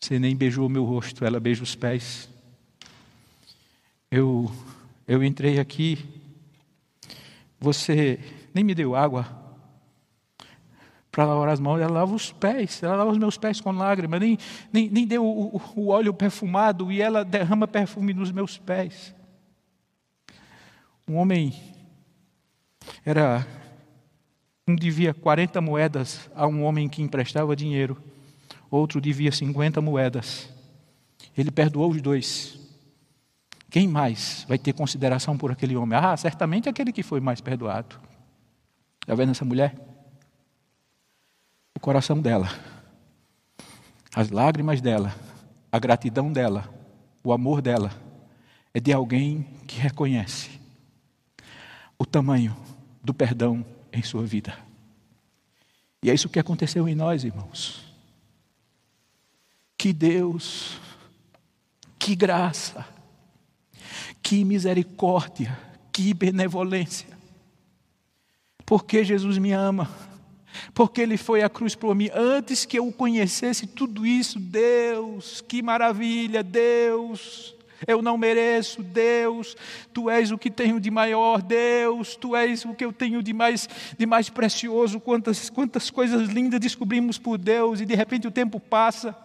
você 0.00 0.18
nem 0.18 0.36
beijou 0.36 0.66
o 0.66 0.70
meu 0.70 0.84
rosto, 0.84 1.24
ela 1.24 1.38
beija 1.38 1.62
os 1.62 1.74
pés. 1.74 2.28
Eu, 4.10 4.50
eu 5.06 5.22
entrei 5.22 5.58
aqui, 5.58 5.98
você 7.60 8.18
nem 8.54 8.64
me 8.64 8.74
deu 8.74 8.96
água, 8.96 9.47
para 11.10 11.24
lavar 11.24 11.48
as 11.48 11.60
mãos, 11.60 11.80
ela 11.80 11.92
lava 11.92 12.14
os 12.14 12.32
pés, 12.32 12.82
ela 12.82 12.96
lava 12.96 13.10
os 13.10 13.18
meus 13.18 13.36
pés 13.36 13.60
com 13.60 13.72
lágrimas, 13.72 14.20
nem, 14.20 14.38
nem, 14.72 14.88
nem 14.88 15.06
deu 15.06 15.24
o, 15.24 15.60
o 15.74 15.88
óleo 15.88 16.12
perfumado 16.12 16.92
e 16.92 17.00
ela 17.00 17.24
derrama 17.24 17.66
perfume 17.66 18.12
nos 18.12 18.30
meus 18.30 18.58
pés. 18.58 19.14
Um 21.08 21.16
homem 21.16 21.54
era 23.04 23.46
um 24.66 24.76
devia 24.76 25.14
40 25.14 25.60
moedas 25.60 26.30
a 26.34 26.46
um 26.46 26.62
homem 26.62 26.88
que 26.88 27.02
emprestava 27.02 27.56
dinheiro, 27.56 27.96
outro 28.70 29.00
devia 29.00 29.32
50 29.32 29.80
moedas. 29.80 30.48
Ele 31.36 31.50
perdoou 31.50 31.90
os 31.90 32.02
dois. 32.02 32.58
Quem 33.70 33.88
mais 33.88 34.44
vai 34.46 34.58
ter 34.58 34.72
consideração 34.72 35.38
por 35.38 35.50
aquele 35.50 35.76
homem? 35.76 35.98
Ah, 35.98 36.16
certamente 36.16 36.68
aquele 36.68 36.92
que 36.92 37.02
foi 37.02 37.20
mais 37.20 37.40
perdoado. 37.40 37.98
Está 39.00 39.14
vendo 39.14 39.30
essa 39.30 39.44
mulher? 39.44 39.87
O 41.78 41.80
coração 41.80 42.20
dela, 42.20 42.48
as 44.12 44.30
lágrimas 44.30 44.80
dela, 44.80 45.14
a 45.70 45.78
gratidão 45.78 46.32
dela, 46.32 46.68
o 47.22 47.32
amor 47.32 47.62
dela, 47.62 47.92
é 48.74 48.80
de 48.80 48.92
alguém 48.92 49.46
que 49.64 49.78
reconhece 49.78 50.60
o 51.96 52.04
tamanho 52.04 52.56
do 53.00 53.14
perdão 53.14 53.64
em 53.92 54.02
sua 54.02 54.24
vida. 54.24 54.58
E 56.02 56.10
é 56.10 56.14
isso 56.14 56.28
que 56.28 56.40
aconteceu 56.40 56.88
em 56.88 56.96
nós, 56.96 57.22
irmãos. 57.22 57.84
Que 59.78 59.92
Deus, 59.92 60.80
que 61.96 62.16
graça, 62.16 62.84
que 64.20 64.44
misericórdia, 64.44 65.56
que 65.92 66.12
benevolência. 66.12 67.06
Porque 68.66 69.04
Jesus 69.04 69.38
me 69.38 69.52
ama 69.52 69.88
porque 70.74 71.00
Ele 71.00 71.16
foi 71.16 71.42
à 71.42 71.48
cruz 71.48 71.74
por 71.74 71.94
mim. 71.94 72.10
Antes 72.14 72.64
que 72.64 72.78
eu 72.78 72.90
conhecesse 72.92 73.66
tudo 73.66 74.06
isso, 74.06 74.38
Deus, 74.38 75.42
que 75.46 75.62
maravilha, 75.62 76.42
Deus. 76.42 77.54
Eu 77.86 78.02
não 78.02 78.18
mereço, 78.18 78.82
Deus, 78.82 79.56
Tu 79.92 80.10
és 80.10 80.32
o 80.32 80.38
que 80.38 80.50
tenho 80.50 80.80
de 80.80 80.90
maior, 80.90 81.40
Deus, 81.40 82.16
Tu 82.16 82.34
és 82.34 82.64
o 82.64 82.74
que 82.74 82.84
eu 82.84 82.92
tenho 82.92 83.22
de 83.22 83.32
mais, 83.32 83.68
de 83.96 84.04
mais 84.04 84.28
precioso. 84.28 84.98
Quantas, 84.98 85.48
quantas 85.48 85.90
coisas 85.90 86.28
lindas 86.28 86.58
descobrimos 86.58 87.18
por 87.18 87.38
Deus, 87.38 87.80
e 87.80 87.86
de 87.86 87.94
repente 87.94 88.26
o 88.26 88.30
tempo 88.30 88.58
passa. 88.58 89.16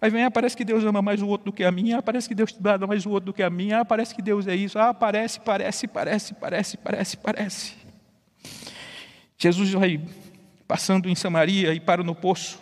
Aí 0.00 0.10
vem, 0.10 0.24
ah, 0.24 0.30
parece 0.30 0.56
que 0.56 0.64
Deus 0.64 0.84
ama 0.84 1.00
mais 1.00 1.22
o 1.22 1.26
outro 1.26 1.46
do 1.46 1.52
que 1.52 1.64
a 1.64 1.72
minha, 1.72 1.98
ah, 1.98 2.02
parece 2.02 2.28
que 2.28 2.34
Deus 2.34 2.52
dá 2.60 2.78
mais 2.86 3.06
o 3.06 3.10
outro 3.10 3.26
do 3.26 3.32
que 3.32 3.42
a 3.42 3.48
minha, 3.48 3.80
ah, 3.80 3.84
parece 3.84 4.14
que 4.14 4.20
Deus 4.20 4.46
é 4.46 4.54
isso, 4.54 4.78
ah, 4.78 4.92
parece, 4.92 5.40
parece, 5.40 5.88
parece, 5.88 6.34
parece, 6.34 6.76
parece, 6.76 7.16
parece. 7.16 7.74
Jesus 9.38 9.72
vai 9.72 10.00
passando 10.66 11.08
em 11.08 11.14
Samaria 11.14 11.72
e 11.74 11.80
para 11.80 12.02
no 12.02 12.14
poço. 12.14 12.58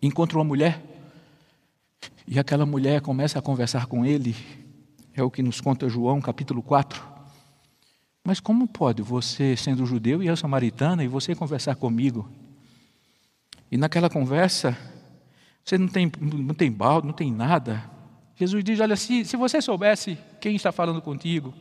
Encontra 0.00 0.38
uma 0.38 0.44
mulher 0.44 0.82
e 2.26 2.38
aquela 2.38 2.66
mulher 2.66 3.00
começa 3.00 3.38
a 3.38 3.42
conversar 3.42 3.86
com 3.86 4.04
ele. 4.04 4.34
É 5.14 5.22
o 5.22 5.30
que 5.30 5.42
nos 5.42 5.60
conta 5.60 5.88
João, 5.88 6.20
capítulo 6.20 6.62
4. 6.62 7.02
Mas 8.24 8.40
como 8.40 8.66
pode 8.68 9.02
você, 9.02 9.56
sendo 9.56 9.84
judeu 9.84 10.22
e 10.22 10.26
eu 10.26 10.36
samaritana, 10.36 11.02
e 11.02 11.08
você 11.08 11.34
conversar 11.34 11.74
comigo? 11.74 12.30
E 13.70 13.76
naquela 13.76 14.08
conversa, 14.08 14.76
você 15.64 15.76
não 15.76 15.88
tem, 15.88 16.10
não 16.20 16.54
tem 16.54 16.70
balde, 16.70 17.06
não 17.06 17.14
tem 17.14 17.32
nada. 17.32 17.90
Jesus 18.36 18.62
diz: 18.62 18.80
Olha, 18.80 18.96
se, 18.96 19.24
se 19.24 19.36
você 19.36 19.60
soubesse 19.60 20.16
quem 20.40 20.54
está 20.54 20.70
falando 20.70 21.02
contigo, 21.02 21.52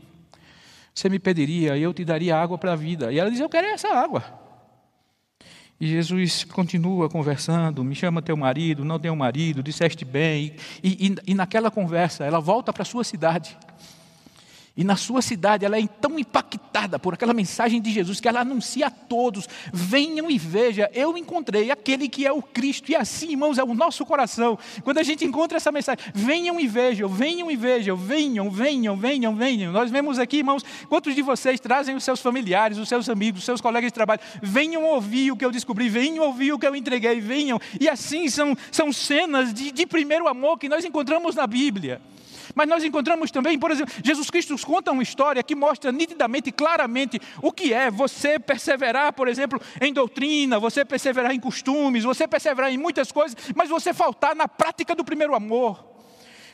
você 0.93 1.09
me 1.09 1.19
pediria 1.19 1.77
eu 1.77 1.93
te 1.93 2.05
daria 2.05 2.37
água 2.37 2.57
para 2.57 2.73
a 2.73 2.75
vida. 2.75 3.11
E 3.11 3.19
ela 3.19 3.29
diz: 3.29 3.39
Eu 3.39 3.49
quero 3.49 3.67
essa 3.67 3.89
água. 3.89 4.40
E 5.81 5.87
Jesus 5.87 6.43
continua 6.43 7.09
conversando, 7.09 7.83
me 7.83 7.95
chama 7.95 8.21
teu 8.21 8.37
marido, 8.37 8.85
não 8.85 8.99
tenho 8.99 9.15
marido, 9.15 9.63
disseste 9.63 10.05
bem. 10.05 10.53
E, 10.83 11.07
e, 11.07 11.31
e 11.31 11.33
naquela 11.33 11.71
conversa, 11.71 12.23
ela 12.23 12.39
volta 12.39 12.71
para 12.71 12.85
sua 12.85 13.03
cidade. 13.03 13.57
E 14.75 14.85
na 14.85 14.95
sua 14.95 15.21
cidade 15.21 15.65
ela 15.65 15.77
é 15.77 15.85
tão 15.85 16.17
impactada 16.17 16.97
por 16.97 17.13
aquela 17.13 17.33
mensagem 17.33 17.81
de 17.81 17.91
Jesus 17.91 18.21
que 18.21 18.27
ela 18.27 18.39
anuncia 18.39 18.87
a 18.87 18.89
todos: 18.89 19.47
venham 19.73 20.31
e 20.31 20.37
vejam, 20.37 20.87
eu 20.93 21.17
encontrei 21.17 21.69
aquele 21.69 22.07
que 22.07 22.25
é 22.25 22.31
o 22.31 22.41
Cristo. 22.41 22.89
E 22.89 22.95
assim, 22.95 23.31
irmãos, 23.31 23.57
é 23.57 23.63
o 23.63 23.73
nosso 23.73 24.05
coração. 24.05 24.57
Quando 24.83 24.99
a 24.99 25.03
gente 25.03 25.25
encontra 25.25 25.57
essa 25.57 25.73
mensagem, 25.73 26.03
venham 26.13 26.57
e 26.57 26.67
vejam, 26.67 27.09
venham 27.09 27.51
e 27.51 27.57
vejam, 27.57 27.97
venham, 27.97 28.49
venham, 28.49 28.95
venham, 28.95 29.35
venham. 29.35 29.73
Nós 29.73 29.91
vemos 29.91 30.17
aqui, 30.17 30.37
irmãos, 30.37 30.63
quantos 30.87 31.13
de 31.15 31.21
vocês 31.21 31.59
trazem 31.59 31.93
os 31.93 32.05
seus 32.05 32.21
familiares, 32.21 32.77
os 32.77 32.87
seus 32.87 33.09
amigos, 33.09 33.41
os 33.41 33.45
seus 33.45 33.59
colegas 33.59 33.89
de 33.89 33.93
trabalho, 33.93 34.21
venham 34.41 34.85
ouvir 34.85 35.31
o 35.31 35.35
que 35.35 35.43
eu 35.43 35.51
descobri, 35.51 35.89
venham 35.89 36.23
ouvir 36.23 36.53
o 36.53 36.59
que 36.59 36.65
eu 36.65 36.75
entreguei, 36.75 37.19
venham. 37.19 37.59
E 37.77 37.89
assim 37.89 38.29
são, 38.29 38.55
são 38.71 38.93
cenas 38.93 39.53
de, 39.53 39.69
de 39.69 39.85
primeiro 39.85 40.29
amor 40.29 40.57
que 40.57 40.69
nós 40.69 40.85
encontramos 40.85 41.35
na 41.35 41.45
Bíblia. 41.45 41.99
Mas 42.55 42.67
nós 42.67 42.83
encontramos 42.83 43.31
também, 43.31 43.57
por 43.57 43.71
exemplo, 43.71 43.93
Jesus 44.03 44.29
Cristo 44.29 44.55
conta 44.65 44.91
uma 44.91 45.03
história 45.03 45.41
que 45.43 45.55
mostra 45.55 45.91
nitidamente 45.91 46.51
claramente 46.51 47.19
o 47.41 47.51
que 47.51 47.73
é 47.73 47.89
você 47.89 48.39
perseverar, 48.39 49.13
por 49.13 49.27
exemplo, 49.27 49.61
em 49.79 49.93
doutrina, 49.93 50.59
você 50.59 50.83
perseverar 50.85 51.31
em 51.31 51.39
costumes, 51.39 52.03
você 52.03 52.27
perseverar 52.27 52.71
em 52.71 52.77
muitas 52.77 53.11
coisas, 53.11 53.37
mas 53.55 53.69
você 53.69 53.93
faltar 53.93 54.35
na 54.35 54.47
prática 54.47 54.95
do 54.95 55.03
primeiro 55.03 55.35
amor. 55.35 55.85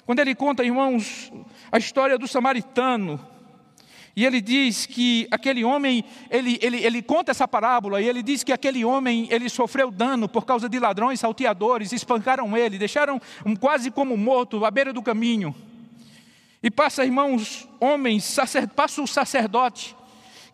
Quando 0.06 0.20
ele 0.20 0.34
conta, 0.34 0.64
irmãos, 0.64 1.32
a 1.72 1.78
história 1.78 2.18
do 2.18 2.28
samaritano, 2.28 3.20
e 4.16 4.26
ele 4.26 4.42
diz 4.42 4.88
que 4.88 5.28
aquele 5.30 5.64
homem, 5.64 6.04
ele, 6.32 6.58
ele, 6.60 6.78
ele 6.78 7.02
conta 7.04 7.30
essa 7.30 7.48
parábola, 7.48 8.02
e 8.02 8.10
ele 8.10 8.24
diz 8.24 8.44
que 8.44 8.52
aquele 8.52 8.84
homem, 8.84 9.28
ele 9.30 9.48
sofreu 9.48 9.92
dano 9.92 10.28
por 10.28 10.44
causa 10.44 10.68
de 10.68 10.80
ladrões, 10.80 11.20
salteadores, 11.20 11.92
espancaram 11.92 12.58
ele, 12.58 12.80
deixaram 12.80 13.22
um 13.46 13.56
quase 13.56 13.92
como 13.92 14.18
morto 14.18 14.66
à 14.66 14.72
beira 14.72 14.92
do 14.92 15.04
caminho. 15.04 15.54
E 16.68 16.70
passa, 16.70 17.06
irmãos, 17.06 17.66
homens, 17.80 18.26
sacer, 18.26 18.68
passa 18.68 19.02
o 19.02 19.08
sacerdote, 19.08 19.96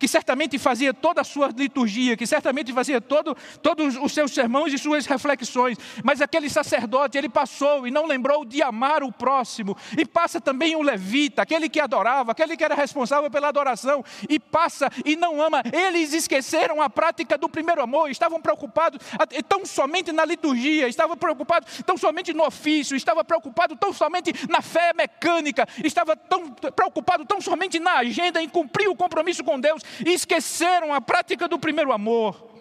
que 0.03 0.07
certamente 0.09 0.59
fazia 0.59 0.93
toda 0.93 1.21
a 1.21 1.23
sua 1.23 1.47
liturgia, 1.47 2.17
que 2.17 2.27
certamente 2.27 2.73
fazia 2.73 2.99
todo, 2.99 3.37
todos 3.61 3.95
os 3.95 4.11
seus 4.11 4.33
sermões 4.33 4.73
e 4.73 4.77
suas 4.77 5.05
reflexões, 5.05 5.77
mas 6.03 6.21
aquele 6.21 6.49
sacerdote, 6.49 7.17
ele 7.17 7.29
passou 7.29 7.87
e 7.87 7.91
não 7.91 8.05
lembrou 8.05 8.43
de 8.43 8.61
amar 8.61 9.01
o 9.01 9.13
próximo, 9.13 9.77
e 9.97 10.05
passa 10.05 10.41
também 10.41 10.75
o 10.75 10.81
levita, 10.81 11.41
aquele 11.41 11.69
que 11.69 11.79
adorava, 11.79 12.33
aquele 12.33 12.57
que 12.57 12.65
era 12.65 12.75
responsável 12.75 13.31
pela 13.31 13.47
adoração, 13.47 14.03
e 14.27 14.37
passa 14.37 14.91
e 15.05 15.15
não 15.15 15.41
ama, 15.41 15.63
eles 15.71 16.11
esqueceram 16.11 16.81
a 16.81 16.89
prática 16.89 17.37
do 17.37 17.47
primeiro 17.47 17.81
amor, 17.81 18.11
estavam 18.11 18.41
preocupados 18.41 18.99
tão 19.47 19.65
somente 19.65 20.11
na 20.11 20.25
liturgia, 20.25 20.89
estavam 20.89 21.15
preocupados 21.15 21.81
tão 21.85 21.95
somente 21.95 22.33
no 22.33 22.45
ofício, 22.45 22.97
estavam 22.97 23.23
preocupados 23.23 23.77
tão 23.79 23.93
somente 23.93 24.33
na 24.49 24.61
fé 24.61 24.91
mecânica, 24.93 25.65
estavam 25.81 26.17
tão 26.17 26.49
preocupados 26.49 27.25
tão 27.25 27.39
somente 27.39 27.79
na 27.79 27.99
agenda, 27.99 28.43
em 28.43 28.49
cumprir 28.49 28.89
o 28.89 28.95
compromisso 28.97 29.45
com 29.45 29.57
Deus, 29.57 29.81
e 30.05 30.13
esqueceram 30.13 30.93
a 30.93 31.01
prática 31.01 31.47
do 31.47 31.59
primeiro 31.59 31.91
amor. 31.91 32.51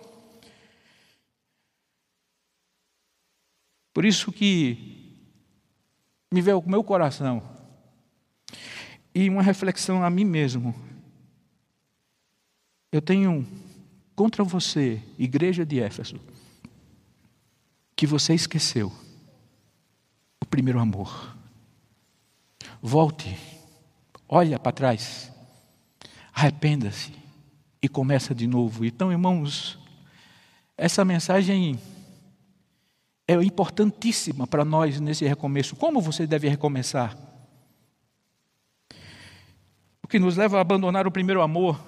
Por 3.92 4.05
isso 4.05 4.33
que 4.33 5.03
me 6.33 6.40
veio 6.40 6.59
o 6.59 6.68
meu 6.68 6.83
coração 6.83 7.42
e 9.14 9.29
uma 9.29 9.42
reflexão 9.42 10.03
a 10.03 10.09
mim 10.09 10.25
mesmo. 10.25 10.75
Eu 12.90 13.03
tenho 13.03 13.47
contra 14.16 14.42
você, 14.42 15.03
igreja 15.18 15.64
de 15.64 15.81
Éfeso, 15.81 16.21
que 17.95 18.07
você 18.07 18.35
esqueceu 18.35 18.92
o 20.40 20.47
primeiro 20.47 20.79
amor. 20.79 21.37
Volte, 22.81 23.38
olha 24.29 24.59
para 24.59 24.73
trás, 24.73 25.31
arrependa-se 26.33 27.22
e 27.83 27.88
começa 27.88 28.33
de 28.35 28.47
novo. 28.47 28.85
Então, 28.85 29.11
irmãos, 29.11 29.77
essa 30.79 31.05
mensagem 31.05 31.79
é 33.27 33.35
importantíssima 33.35 34.47
para 34.47 34.64
nós 34.64 35.01
nesse 35.01 35.25
recomeço. 35.27 35.75
Como 35.75 36.01
você 36.01 36.27
deve 36.27 36.49
recomeçar? 36.49 37.16
O 40.03 40.09
que 40.09 40.18
nos 40.18 40.37
leva 40.37 40.59
a 40.59 40.61
abandonar 40.61 41.07
o 41.07 41.11
primeiro 41.11 41.42
amor. 41.42 41.81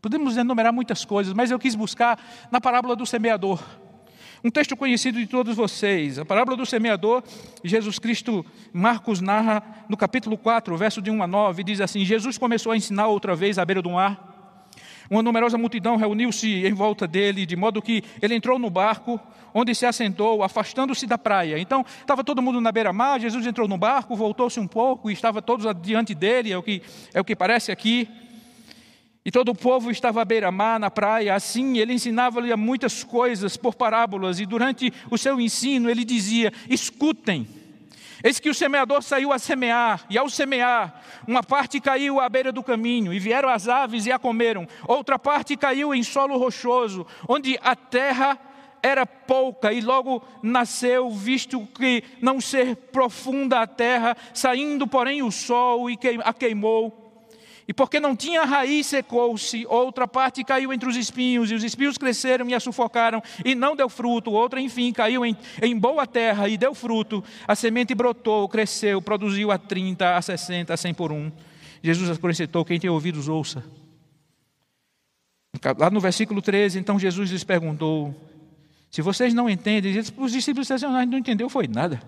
Podemos 0.00 0.36
enumerar 0.36 0.72
muitas 0.72 1.04
coisas, 1.04 1.34
mas 1.34 1.50
eu 1.50 1.58
quis 1.58 1.74
buscar 1.74 2.20
na 2.52 2.60
parábola 2.60 2.94
do 2.94 3.04
semeador. 3.04 3.60
Um 4.44 4.50
texto 4.50 4.76
conhecido 4.76 5.18
de 5.18 5.26
todos 5.26 5.56
vocês, 5.56 6.16
a 6.16 6.24
parábola 6.24 6.56
do 6.56 6.64
semeador, 6.64 7.24
Jesus 7.64 7.98
Cristo, 7.98 8.46
Marcos 8.72 9.20
narra 9.20 9.84
no 9.88 9.96
capítulo 9.96 10.38
4, 10.38 10.76
verso 10.76 11.02
de 11.02 11.10
1 11.10 11.22
a 11.24 11.26
9, 11.26 11.64
diz 11.64 11.80
assim: 11.80 12.04
Jesus 12.04 12.38
começou 12.38 12.70
a 12.70 12.76
ensinar 12.76 13.08
outra 13.08 13.34
vez 13.34 13.58
à 13.58 13.64
beira 13.64 13.82
do 13.82 13.90
mar. 13.90 14.37
Uma 15.10 15.22
numerosa 15.22 15.56
multidão 15.56 15.96
reuniu-se 15.96 16.66
em 16.66 16.72
volta 16.72 17.06
dele, 17.06 17.46
de 17.46 17.56
modo 17.56 17.80
que 17.80 18.02
ele 18.20 18.34
entrou 18.34 18.58
no 18.58 18.68
barco, 18.68 19.18
onde 19.54 19.74
se 19.74 19.86
assentou, 19.86 20.42
afastando-se 20.42 21.06
da 21.06 21.16
praia. 21.16 21.58
Então, 21.58 21.84
estava 22.00 22.22
todo 22.22 22.42
mundo 22.42 22.60
na 22.60 22.70
beira-mar, 22.70 23.18
Jesus 23.18 23.46
entrou 23.46 23.66
no 23.66 23.78
barco, 23.78 24.14
voltou-se 24.14 24.60
um 24.60 24.66
pouco 24.66 25.10
e 25.10 25.12
estava 25.14 25.40
todos 25.40 25.66
diante 25.80 26.14
dele, 26.14 26.52
é 26.52 26.58
o 26.58 26.62
que, 26.62 26.82
é 27.14 27.20
o 27.20 27.24
que 27.24 27.34
parece 27.34 27.72
aqui. 27.72 28.08
E 29.24 29.30
todo 29.30 29.50
o 29.50 29.54
povo 29.54 29.90
estava 29.90 30.22
à 30.22 30.24
beira-mar, 30.24 30.78
na 30.78 30.90
praia, 30.90 31.34
assim, 31.34 31.78
ele 31.78 31.92
ensinava-lhe 31.92 32.54
muitas 32.56 33.02
coisas 33.02 33.56
por 33.56 33.74
parábolas, 33.74 34.40
e 34.40 34.46
durante 34.46 34.92
o 35.10 35.18
seu 35.18 35.40
ensino 35.40 35.90
ele 35.90 36.04
dizia: 36.04 36.52
escutem. 36.68 37.46
Eis 38.22 38.40
que 38.40 38.50
o 38.50 38.54
semeador 38.54 39.02
saiu 39.02 39.32
a 39.32 39.38
semear, 39.38 40.04
e 40.10 40.18
ao 40.18 40.28
semear, 40.28 41.02
uma 41.26 41.42
parte 41.42 41.80
caiu 41.80 42.20
à 42.20 42.28
beira 42.28 42.50
do 42.50 42.62
caminho, 42.62 43.12
e 43.12 43.18
vieram 43.18 43.48
as 43.48 43.68
aves 43.68 44.06
e 44.06 44.12
a 44.12 44.18
comeram. 44.18 44.66
Outra 44.86 45.18
parte 45.18 45.56
caiu 45.56 45.94
em 45.94 46.02
solo 46.02 46.36
rochoso, 46.36 47.06
onde 47.28 47.58
a 47.62 47.76
terra 47.76 48.38
era 48.82 49.06
pouca, 49.06 49.72
e 49.72 49.80
logo 49.80 50.22
nasceu, 50.42 51.10
visto 51.10 51.66
que 51.74 52.02
não 52.20 52.40
ser 52.40 52.76
profunda 52.76 53.60
a 53.60 53.66
terra, 53.66 54.16
saindo, 54.34 54.86
porém, 54.86 55.22
o 55.22 55.30
sol 55.30 55.90
e 55.90 55.98
a 56.24 56.32
queimou. 56.32 57.07
E 57.68 57.74
porque 57.74 58.00
não 58.00 58.16
tinha 58.16 58.46
raiz, 58.46 58.86
secou-se. 58.86 59.66
Outra 59.66 60.08
parte 60.08 60.42
caiu 60.42 60.72
entre 60.72 60.88
os 60.88 60.96
espinhos, 60.96 61.50
e 61.50 61.54
os 61.54 61.62
espinhos 61.62 61.98
cresceram 61.98 62.48
e 62.48 62.54
a 62.54 62.60
sufocaram, 62.60 63.22
e 63.44 63.54
não 63.54 63.76
deu 63.76 63.90
fruto. 63.90 64.30
Outra, 64.30 64.58
enfim, 64.58 64.90
caiu 64.90 65.22
em, 65.26 65.36
em 65.60 65.78
boa 65.78 66.06
terra 66.06 66.48
e 66.48 66.56
deu 66.56 66.74
fruto. 66.74 67.22
A 67.46 67.54
semente 67.54 67.94
brotou, 67.94 68.48
cresceu, 68.48 69.02
produziu 69.02 69.52
a 69.52 69.58
30, 69.58 70.16
a 70.16 70.22
60, 70.22 70.72
a 70.72 70.76
100 70.78 70.94
por 70.94 71.12
um. 71.12 71.30
Jesus 71.82 72.10
acrescentou: 72.10 72.64
Quem 72.64 72.80
tem 72.80 72.88
ouvidos, 72.88 73.28
ouça. 73.28 73.62
Lá 75.76 75.90
no 75.90 76.00
versículo 76.00 76.40
13, 76.40 76.78
então 76.78 76.98
Jesus 76.98 77.30
lhes 77.30 77.44
perguntou: 77.44 78.14
Se 78.90 79.02
vocês 79.02 79.34
não 79.34 79.48
entendem, 79.48 79.94
os 80.16 80.32
discípulos 80.32 80.66
disseram: 80.66 80.94
Nós 80.94 81.06
não 81.06 81.18
entendeu, 81.18 81.50
foi 81.50 81.68
nada. 81.68 82.00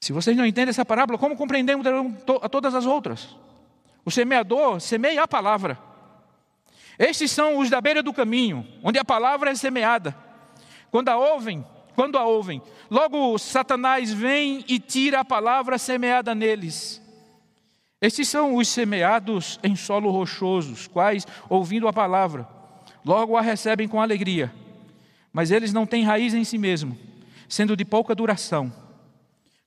Se 0.00 0.12
vocês 0.12 0.36
não 0.36 0.44
entendem 0.44 0.70
essa 0.70 0.84
parábola, 0.84 1.16
como 1.16 1.36
compreendemos 1.36 1.86
todas 2.50 2.74
as 2.74 2.84
outras? 2.84 3.36
O 4.04 4.10
semeador 4.10 4.80
semeia 4.80 5.22
a 5.22 5.28
palavra. 5.28 5.78
Estes 6.98 7.30
são 7.30 7.58
os 7.58 7.70
da 7.70 7.80
beira 7.80 8.02
do 8.02 8.12
caminho, 8.12 8.66
onde 8.82 8.98
a 8.98 9.04
palavra 9.04 9.50
é 9.50 9.54
semeada. 9.54 10.14
Quando 10.90 11.08
a 11.08 11.16
ouvem, 11.16 11.64
quando 11.94 12.18
a 12.18 12.24
ouvem, 12.24 12.62
logo 12.90 13.38
Satanás 13.38 14.12
vem 14.12 14.64
e 14.68 14.78
tira 14.78 15.20
a 15.20 15.24
palavra 15.24 15.78
semeada 15.78 16.34
neles. 16.34 17.00
Estes 18.00 18.28
são 18.28 18.56
os 18.56 18.68
semeados 18.68 19.60
em 19.62 19.76
solo 19.76 20.10
rochoso, 20.10 20.72
os 20.72 20.86
quais, 20.86 21.26
ouvindo 21.48 21.86
a 21.86 21.92
palavra, 21.92 22.48
logo 23.04 23.36
a 23.36 23.42
recebem 23.42 23.86
com 23.86 24.00
alegria. 24.00 24.52
Mas 25.32 25.50
eles 25.50 25.72
não 25.72 25.86
têm 25.86 26.02
raiz 26.02 26.32
em 26.32 26.42
si 26.42 26.56
mesmo, 26.56 26.98
sendo 27.48 27.76
de 27.76 27.84
pouca 27.84 28.14
duração. 28.14 28.72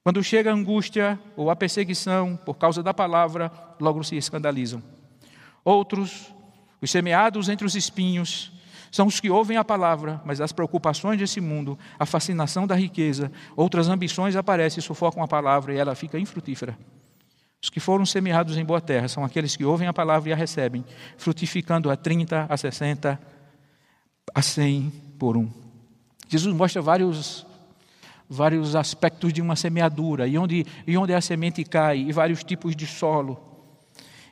Quando 0.03 0.21
chega 0.21 0.51
a 0.51 0.53
angústia 0.53 1.17
ou 1.35 1.49
a 1.49 1.55
perseguição 1.55 2.35
por 2.35 2.55
causa 2.55 2.83
da 2.83 2.93
palavra, 2.93 3.49
logo 3.79 4.03
se 4.03 4.17
escandalizam. 4.17 4.83
Outros, 5.63 6.33
os 6.81 6.91
semeados 6.91 7.47
entre 7.47 7.65
os 7.65 7.73
espinhos, 7.73 8.51
são 8.91 9.07
os 9.07 9.19
que 9.19 9.29
ouvem 9.29 9.57
a 9.57 9.63
palavra, 9.63 10.21
mas 10.25 10.41
as 10.41 10.51
preocupações 10.51 11.17
desse 11.17 11.39
mundo, 11.39 11.79
a 11.97 12.05
fascinação 12.05 12.67
da 12.67 12.75
riqueza, 12.75 13.31
outras 13.55 13.87
ambições 13.87 14.35
aparecem 14.35 14.79
e 14.79 14.83
sufocam 14.83 15.23
a 15.23 15.27
palavra 15.27 15.73
e 15.73 15.77
ela 15.77 15.95
fica 15.95 16.19
infrutífera. 16.19 16.77
Os 17.61 17.69
que 17.69 17.79
foram 17.79 18.05
semeados 18.05 18.57
em 18.57 18.65
boa 18.65 18.81
terra 18.81 19.07
são 19.07 19.23
aqueles 19.23 19.55
que 19.55 19.63
ouvem 19.63 19.87
a 19.87 19.93
palavra 19.93 20.29
e 20.29 20.33
a 20.33 20.35
recebem, 20.35 20.83
frutificando 21.17 21.89
a 21.89 21.95
30, 21.95 22.45
a 22.49 22.57
60, 22.57 23.19
a 24.35 24.41
100 24.41 24.91
por 25.17 25.37
um. 25.37 25.49
Jesus 26.27 26.53
mostra 26.53 26.81
vários 26.81 27.47
vários 28.29 28.75
aspectos 28.75 29.31
de 29.31 29.41
uma 29.41 29.55
semeadura, 29.55 30.27
e 30.27 30.37
onde, 30.37 30.65
e 30.87 30.97
onde 30.97 31.13
a 31.13 31.21
semente 31.21 31.63
cai, 31.63 31.99
e 31.99 32.11
vários 32.11 32.43
tipos 32.43 32.75
de 32.75 32.87
solo. 32.87 33.52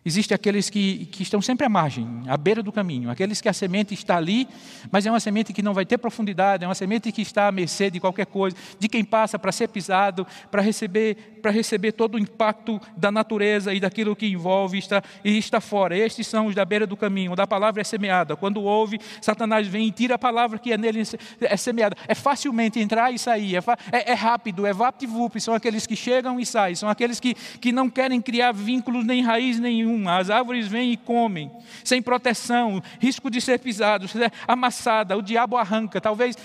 Existem 0.04 0.34
aqueles 0.34 0.68
que, 0.68 1.06
que 1.06 1.22
estão 1.22 1.40
sempre 1.44 1.64
à 1.64 1.70
margem, 1.70 2.24
à 2.28 2.36
beira 2.36 2.64
do 2.64 2.72
caminho, 2.72 3.12
aqueles 3.12 3.40
que 3.40 3.48
a 3.48 3.54
semente 3.54 3.94
está 3.94 4.18
ali, 4.18 4.48
mas 4.92 5.06
é 5.06 5.12
uma 5.12 5.20
semente 5.20 5.54
que 5.54 5.62
não 5.62 5.76
vai 5.76 5.86
ter 5.86 6.00
profundidade, 6.00 6.64
é 6.64 6.68
uma 6.68 6.74
semente 6.74 7.12
que 7.12 7.22
está 7.22 7.48
à 7.48 7.52
mercê 7.52 7.92
de 7.92 8.00
qualquer 8.00 8.26
coisa, 8.26 8.58
de 8.80 8.90
quem 8.90 9.06
passa 9.06 9.38
para 9.38 9.52
ser 9.52 9.68
pisado, 9.68 10.26
para 10.50 10.60
receber, 10.60 11.38
para 11.40 11.52
receber 11.52 11.92
todo 11.92 12.16
o 12.16 12.20
impacto 12.20 12.82
da 12.98 13.12
natureza 13.12 13.76
e 13.76 13.80
daquilo 13.80 14.16
que 14.16 14.26
envolve 14.26 14.80
está, 14.80 15.04
e 15.24 15.38
está 15.38 15.62
fora. 15.62 15.96
Estes 15.96 16.26
são 16.26 16.48
os 16.48 16.56
da 16.56 16.66
beira 16.66 16.88
do 16.88 16.98
caminho, 16.98 17.34
onde 17.34 17.42
a 17.44 17.46
palavra 17.46 17.82
é 17.82 17.84
semeada. 17.84 18.36
Quando 18.36 18.64
ouve, 18.64 19.00
Satanás 19.22 19.68
vem 19.68 19.86
e 19.88 19.92
tira 19.92 20.16
a 20.16 20.20
palavra 20.20 20.58
que 20.58 20.74
é 20.74 20.80
nele 20.80 21.04
é 21.42 21.58
semeada. 21.58 21.96
É 22.08 22.16
facilmente 22.16 22.80
entrar 22.80 23.12
e 23.12 23.20
sair, 23.20 23.56
é, 23.56 23.60
é, 23.92 24.12
é 24.12 24.14
rápido, 24.16 24.66
é 24.66 24.74
vapt-vup, 24.74 25.40
são 25.40 25.54
aqueles 25.54 25.86
que 25.86 25.96
chegam 25.96 26.40
e 26.40 26.46
saem, 26.46 26.74
são 26.74 26.90
aqueles 26.90 27.20
que, 27.20 27.36
que 27.36 27.72
não 27.72 27.88
querem 27.88 28.20
criar 28.20 28.52
vínculos 28.52 29.06
nem 29.06 29.22
raiz 29.22 29.60
nenhum 29.60 29.91
nenhuma. 29.92 30.18
As 30.18 30.30
árvores 30.30 30.68
vêm 30.68 30.94
e 30.94 30.98
comem, 30.98 31.52
sem 31.84 32.02
proteção, 32.02 32.82
risco 33.00 33.30
de 33.30 33.42
ser 33.42 33.60
pisados, 33.60 34.14
amassada, 34.48 35.18
o 35.18 35.22
diabo 35.22 35.58
arranca. 35.58 36.00
Talvez 36.00 36.38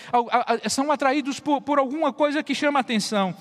são 0.68 0.90
atraídos 0.90 1.40
por, 1.40 1.60
por 1.60 1.78
alguma 1.78 2.12
coisa 2.12 2.42
que 2.42 2.54
chama 2.54 2.80
atenção. 2.80 3.34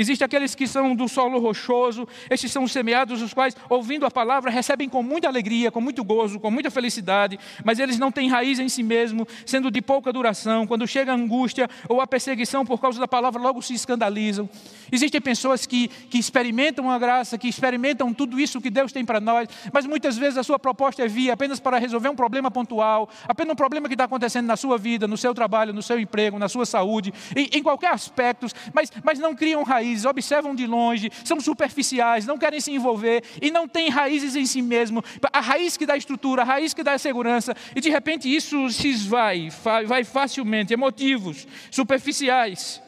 Existem 0.00 0.24
aqueles 0.24 0.54
que 0.54 0.66
são 0.66 0.96
do 0.96 1.06
solo 1.06 1.38
rochoso, 1.38 2.08
estes 2.30 2.50
são 2.50 2.64
os 2.64 2.72
semeados, 2.72 3.20
os 3.20 3.34
quais, 3.34 3.54
ouvindo 3.68 4.06
a 4.06 4.10
palavra, 4.10 4.50
recebem 4.50 4.88
com 4.88 5.02
muita 5.02 5.28
alegria, 5.28 5.70
com 5.70 5.78
muito 5.78 6.02
gozo, 6.02 6.40
com 6.40 6.50
muita 6.50 6.70
felicidade, 6.70 7.38
mas 7.62 7.78
eles 7.78 7.98
não 7.98 8.10
têm 8.10 8.26
raiz 8.26 8.58
em 8.58 8.66
si 8.66 8.82
mesmo, 8.82 9.28
sendo 9.44 9.70
de 9.70 9.82
pouca 9.82 10.10
duração. 10.10 10.66
Quando 10.66 10.88
chega 10.88 11.12
a 11.12 11.14
angústia 11.14 11.68
ou 11.86 12.00
a 12.00 12.06
perseguição 12.06 12.64
por 12.64 12.80
causa 12.80 12.98
da 12.98 13.06
palavra, 13.06 13.42
logo 13.42 13.60
se 13.60 13.74
escandalizam. 13.74 14.48
Existem 14.90 15.20
pessoas 15.20 15.66
que, 15.66 15.88
que 15.88 16.16
experimentam 16.16 16.90
a 16.90 16.98
graça, 16.98 17.36
que 17.36 17.46
experimentam 17.46 18.14
tudo 18.14 18.40
isso 18.40 18.58
que 18.58 18.70
Deus 18.70 18.92
tem 18.92 19.04
para 19.04 19.20
nós, 19.20 19.50
mas 19.70 19.84
muitas 19.84 20.16
vezes 20.16 20.38
a 20.38 20.42
sua 20.42 20.58
proposta 20.58 21.04
é 21.04 21.08
vir 21.08 21.30
apenas 21.30 21.60
para 21.60 21.76
resolver 21.76 22.08
um 22.08 22.16
problema 22.16 22.50
pontual, 22.50 23.06
apenas 23.28 23.52
um 23.52 23.56
problema 23.56 23.86
que 23.86 23.92
está 23.92 24.04
acontecendo 24.04 24.46
na 24.46 24.56
sua 24.56 24.78
vida, 24.78 25.06
no 25.06 25.18
seu 25.18 25.34
trabalho, 25.34 25.74
no 25.74 25.82
seu 25.82 26.00
emprego, 26.00 26.38
na 26.38 26.48
sua 26.48 26.64
saúde, 26.64 27.12
em, 27.36 27.50
em 27.52 27.62
qualquer 27.62 27.92
aspecto, 27.92 28.46
mas, 28.72 28.90
mas 29.04 29.18
não 29.18 29.34
criam 29.34 29.62
raiz 29.62 29.89
raízes, 29.90 30.04
observam 30.04 30.54
de 30.54 30.66
longe, 30.66 31.10
são 31.24 31.40
superficiais, 31.40 32.26
não 32.26 32.38
querem 32.38 32.60
se 32.60 32.72
envolver 32.72 33.22
e 33.40 33.50
não 33.50 33.66
têm 33.66 33.88
raízes 33.88 34.36
em 34.36 34.46
si 34.46 34.62
mesmo. 34.62 35.02
A 35.32 35.40
raiz 35.40 35.76
que 35.76 35.86
dá 35.86 35.96
estrutura, 35.96 36.42
a 36.42 36.44
raiz 36.44 36.72
que 36.72 36.82
dá 36.82 36.96
segurança, 36.98 37.54
e 37.74 37.80
de 37.80 37.90
repente 37.90 38.34
isso 38.34 38.70
se 38.70 38.88
esvai, 38.88 39.48
vai 39.86 40.04
facilmente, 40.04 40.72
emotivos, 40.72 41.46
superficiais. 41.70 42.80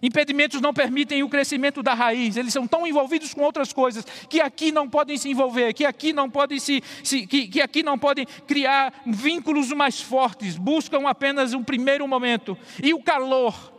Impedimentos 0.00 0.60
não 0.60 0.72
permitem 0.72 1.24
o 1.24 1.28
crescimento 1.28 1.82
da 1.82 1.92
raiz, 1.92 2.36
eles 2.36 2.52
são 2.52 2.68
tão 2.68 2.86
envolvidos 2.86 3.34
com 3.34 3.42
outras 3.42 3.72
coisas 3.72 4.04
que 4.28 4.40
aqui 4.40 4.70
não 4.70 4.88
podem 4.88 5.18
se 5.18 5.28
envolver, 5.28 5.72
que 5.74 5.84
aqui 5.84 6.12
não 6.12 6.30
podem 6.30 6.60
se, 6.60 6.80
se 7.02 7.26
que, 7.26 7.48
que 7.48 7.60
aqui 7.60 7.82
não 7.82 7.98
podem 7.98 8.24
criar 8.46 8.92
vínculos 9.04 9.72
mais 9.72 10.00
fortes, 10.00 10.56
buscam 10.56 11.08
apenas 11.08 11.52
um 11.52 11.64
primeiro 11.64 12.06
momento. 12.06 12.56
E 12.80 12.94
o 12.94 13.02
calor 13.02 13.72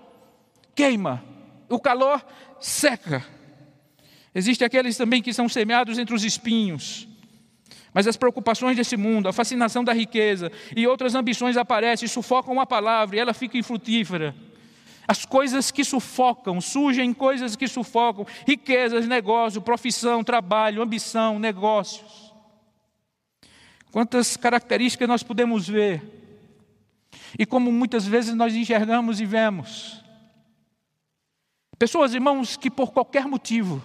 queima, 0.75 1.23
o 1.69 1.79
calor 1.79 2.23
seca. 2.59 3.25
Existem 4.33 4.65
aqueles 4.65 4.97
também 4.97 5.21
que 5.21 5.33
são 5.33 5.49
semeados 5.49 5.97
entre 5.97 6.13
os 6.13 6.23
espinhos. 6.23 7.07
Mas 7.93 8.07
as 8.07 8.15
preocupações 8.15 8.77
desse 8.77 8.95
mundo, 8.95 9.27
a 9.27 9.33
fascinação 9.33 9.83
da 9.83 9.93
riqueza 9.93 10.51
e 10.75 10.85
outras 10.87 11.15
ambições 11.15 11.57
aparecem, 11.57 12.07
sufocam 12.07 12.59
a 12.59 12.65
palavra 12.65 13.15
e 13.15 13.19
ela 13.19 13.33
fica 13.33 13.57
infrutífera. 13.57 14.35
As 15.07 15.25
coisas 15.25 15.71
que 15.71 15.83
sufocam, 15.83 16.61
surgem 16.61 17.11
coisas 17.13 17.55
que 17.55 17.67
sufocam, 17.67 18.27
riquezas, 18.45 19.07
negócio, 19.07 19.59
profissão, 19.59 20.23
trabalho, 20.23 20.83
ambição, 20.83 21.39
negócios. 21.39 22.31
Quantas 23.91 24.37
características 24.37 25.07
nós 25.07 25.23
podemos 25.23 25.67
ver, 25.67 26.03
e 27.37 27.45
como 27.45 27.71
muitas 27.71 28.05
vezes 28.05 28.35
nós 28.35 28.53
enxergamos 28.53 29.19
e 29.19 29.25
vemos. 29.25 30.03
Pessoas, 31.79 32.13
irmãos, 32.13 32.57
que 32.57 32.69
por 32.69 32.91
qualquer 32.91 33.25
motivo 33.25 33.81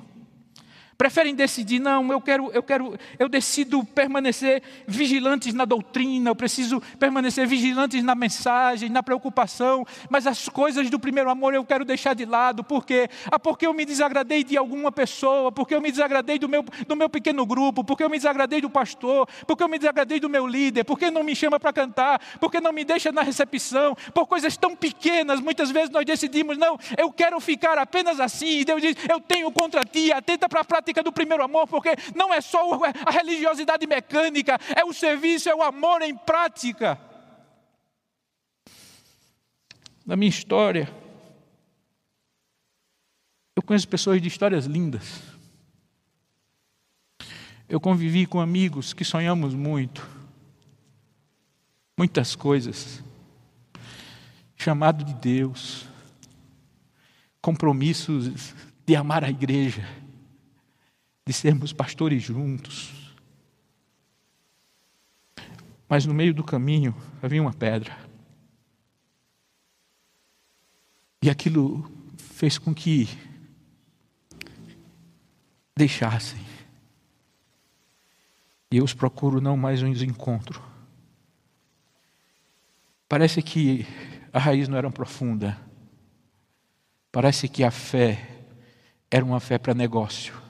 Preferem 0.96 1.34
decidir, 1.34 1.78
não, 1.78 2.10
eu 2.12 2.20
quero, 2.20 2.50
eu 2.52 2.62
quero, 2.62 2.96
eu 3.18 3.28
decido 3.28 3.84
permanecer 3.84 4.62
vigilantes 4.86 5.52
na 5.52 5.64
doutrina, 5.64 6.30
eu 6.30 6.36
preciso 6.36 6.80
permanecer 6.98 7.46
vigilantes 7.46 8.02
na 8.02 8.14
mensagem, 8.14 8.88
na 8.88 9.02
preocupação, 9.02 9.84
mas 10.08 10.26
as 10.26 10.48
coisas 10.48 10.88
do 10.90 10.98
primeiro 10.98 11.30
amor 11.30 11.54
eu 11.54 11.64
quero 11.64 11.84
deixar 11.84 12.14
de 12.14 12.24
lado, 12.24 12.62
porque 12.62 13.08
ah, 13.30 13.38
porque 13.38 13.66
eu 13.66 13.74
me 13.74 13.84
desagradei 13.84 14.44
de 14.44 14.56
alguma 14.56 14.92
pessoa, 14.92 15.50
porque 15.50 15.74
eu 15.74 15.80
me 15.80 15.90
desagradei 15.90 16.38
do 16.38 16.48
meu, 16.48 16.64
do 16.86 16.96
meu 16.96 17.08
pequeno 17.08 17.44
grupo, 17.44 17.82
porque 17.82 18.04
eu 18.04 18.10
me 18.10 18.16
desagradei 18.16 18.60
do 18.60 18.70
pastor, 18.70 19.28
porque 19.46 19.62
eu 19.62 19.68
me 19.68 19.78
desagradei 19.78 20.20
do 20.20 20.28
meu 20.28 20.46
líder, 20.46 20.84
porque 20.84 21.10
não 21.10 21.22
me 21.22 21.34
chama 21.34 21.58
para 21.58 21.72
cantar, 21.72 22.20
porque 22.40 22.60
não 22.60 22.72
me 22.72 22.84
deixa 22.84 23.10
na 23.10 23.22
recepção, 23.22 23.96
por 24.12 24.26
coisas 24.26 24.56
tão 24.56 24.76
pequenas, 24.76 25.40
muitas 25.40 25.70
vezes 25.70 25.90
nós 25.90 26.04
decidimos, 26.04 26.56
não, 26.56 26.78
eu 26.96 27.10
quero 27.10 27.38
ficar 27.40 27.78
apenas 27.78 28.20
assim, 28.20 28.60
e 28.60 28.64
Deus 28.64 28.80
diz, 28.80 28.96
eu 29.08 29.20
tenho 29.20 29.50
contra 29.50 29.84
ti, 29.84 30.12
atenta 30.12 30.48
para 30.48 30.60
a 30.60 30.64
prática 30.84 31.02
do 31.02 31.12
primeiro 31.12 31.42
amor, 31.42 31.66
porque 31.66 31.96
não 32.14 32.32
é 32.32 32.40
só 32.40 32.60
a 33.06 33.10
religiosidade 33.10 33.86
mecânica, 33.86 34.58
é 34.76 34.84
o 34.84 34.92
serviço, 34.92 35.48
é 35.48 35.54
o 35.54 35.62
amor 35.62 36.02
em 36.02 36.14
prática. 36.14 37.00
Na 40.04 40.14
minha 40.14 40.28
história, 40.28 40.92
eu 43.56 43.62
conheço 43.62 43.88
pessoas 43.88 44.20
de 44.20 44.28
histórias 44.28 44.66
lindas. 44.66 45.22
Eu 47.66 47.80
convivi 47.80 48.26
com 48.26 48.40
amigos 48.40 48.92
que 48.92 49.04
sonhamos 49.04 49.54
muito, 49.54 50.06
muitas 51.96 52.36
coisas, 52.36 53.02
chamado 54.54 55.02
de 55.02 55.14
Deus, 55.14 55.86
compromissos 57.40 58.54
de 58.84 58.94
amar 58.94 59.24
a 59.24 59.30
igreja 59.30 60.03
de 61.26 61.32
sermos 61.32 61.72
pastores 61.72 62.22
juntos. 62.22 63.14
Mas 65.88 66.06
no 66.06 66.14
meio 66.14 66.34
do 66.34 66.44
caminho 66.44 66.94
havia 67.22 67.40
uma 67.40 67.52
pedra. 67.52 67.96
E 71.22 71.30
aquilo 71.30 71.90
fez 72.18 72.58
com 72.58 72.74
que 72.74 73.08
deixassem. 75.76 76.44
E 78.70 78.76
eu 78.76 78.84
os 78.84 78.92
procuro 78.92 79.40
não 79.40 79.56
mais 79.56 79.82
os 79.82 80.02
encontro. 80.02 80.62
Parece 83.08 83.40
que 83.40 83.86
a 84.32 84.38
raiz 84.38 84.68
não 84.68 84.76
era 84.76 84.90
profunda. 84.90 85.56
Parece 87.12 87.48
que 87.48 87.62
a 87.62 87.70
fé 87.70 88.46
era 89.10 89.24
uma 89.24 89.38
fé 89.38 89.56
para 89.56 89.72
negócio. 89.72 90.43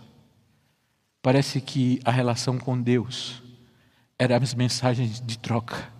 Parece 1.25 1.59
que 1.59 1.99
a 2.05 2.11
relação 2.11 2.59
com 2.59 2.79
Deus 2.79 3.43
era 4.19 4.37
as 4.37 4.53
mensagens 4.53 5.23
de 5.23 5.39
troca. 5.39 5.91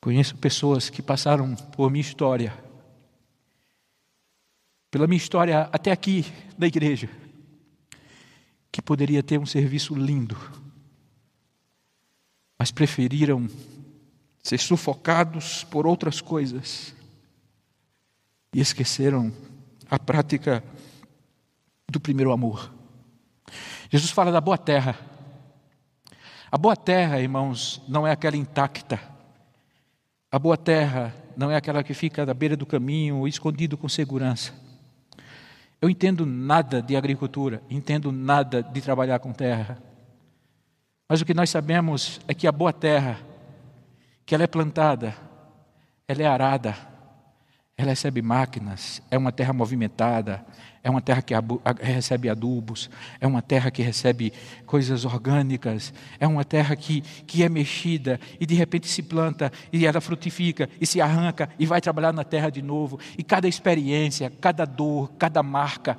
Conheço 0.00 0.34
pessoas 0.36 0.88
que 0.88 1.02
passaram 1.02 1.54
por 1.54 1.90
minha 1.90 2.00
história, 2.00 2.56
pela 4.90 5.06
minha 5.06 5.18
história 5.18 5.68
até 5.70 5.92
aqui 5.92 6.24
da 6.56 6.66
igreja, 6.66 7.10
que 8.72 8.80
poderia 8.80 9.22
ter 9.22 9.38
um 9.38 9.44
serviço 9.44 9.94
lindo, 9.94 10.38
mas 12.58 12.70
preferiram 12.70 13.50
ser 14.42 14.58
sufocados 14.58 15.62
por 15.64 15.86
outras 15.86 16.22
coisas 16.22 16.94
e 18.50 18.62
esqueceram 18.62 19.30
a 19.90 19.98
prática 19.98 20.64
do 21.90 22.00
primeiro 22.00 22.32
amor. 22.32 22.72
Jesus 23.90 24.10
fala 24.10 24.32
da 24.32 24.40
boa 24.40 24.58
terra. 24.58 24.96
A 26.50 26.58
boa 26.58 26.76
terra, 26.76 27.20
irmãos, 27.20 27.82
não 27.88 28.06
é 28.06 28.12
aquela 28.12 28.36
intacta. 28.36 29.00
A 30.30 30.38
boa 30.38 30.56
terra 30.56 31.14
não 31.36 31.50
é 31.50 31.56
aquela 31.56 31.82
que 31.82 31.94
fica 31.94 32.26
na 32.26 32.34
beira 32.34 32.56
do 32.56 32.66
caminho, 32.66 33.26
escondido 33.28 33.76
com 33.76 33.88
segurança. 33.88 34.52
Eu 35.80 35.90
entendo 35.90 36.24
nada 36.24 36.80
de 36.80 36.96
agricultura, 36.96 37.62
entendo 37.68 38.10
nada 38.10 38.62
de 38.62 38.80
trabalhar 38.80 39.18
com 39.18 39.32
terra. 39.32 39.80
Mas 41.08 41.20
o 41.20 41.24
que 41.24 41.34
nós 41.34 41.50
sabemos 41.50 42.20
é 42.26 42.34
que 42.34 42.46
a 42.46 42.52
boa 42.52 42.72
terra, 42.72 43.20
que 44.24 44.34
ela 44.34 44.44
é 44.44 44.48
plantada, 44.48 45.14
ela 46.08 46.22
é 46.22 46.26
arada, 46.26 46.76
ela 47.78 47.90
recebe 47.90 48.22
máquinas, 48.22 49.02
é 49.10 49.18
uma 49.18 49.30
terra 49.30 49.52
movimentada, 49.52 50.42
é 50.82 50.88
uma 50.88 51.02
terra 51.02 51.20
que 51.20 51.34
recebe 51.82 52.30
adubos, 52.30 52.88
é 53.20 53.26
uma 53.26 53.42
terra 53.42 53.70
que 53.70 53.82
recebe 53.82 54.32
coisas 54.64 55.04
orgânicas, 55.04 55.92
é 56.18 56.26
uma 56.26 56.42
terra 56.42 56.74
que, 56.74 57.02
que 57.26 57.42
é 57.42 57.50
mexida 57.50 58.18
e 58.40 58.46
de 58.46 58.54
repente 58.54 58.88
se 58.88 59.02
planta 59.02 59.52
e 59.70 59.84
ela 59.84 60.00
frutifica 60.00 60.70
e 60.80 60.86
se 60.86 61.02
arranca 61.02 61.50
e 61.58 61.66
vai 61.66 61.82
trabalhar 61.82 62.14
na 62.14 62.24
terra 62.24 62.48
de 62.48 62.62
novo. 62.62 62.98
E 63.18 63.22
cada 63.22 63.46
experiência, 63.46 64.32
cada 64.40 64.64
dor, 64.64 65.12
cada 65.18 65.42
marca, 65.42 65.98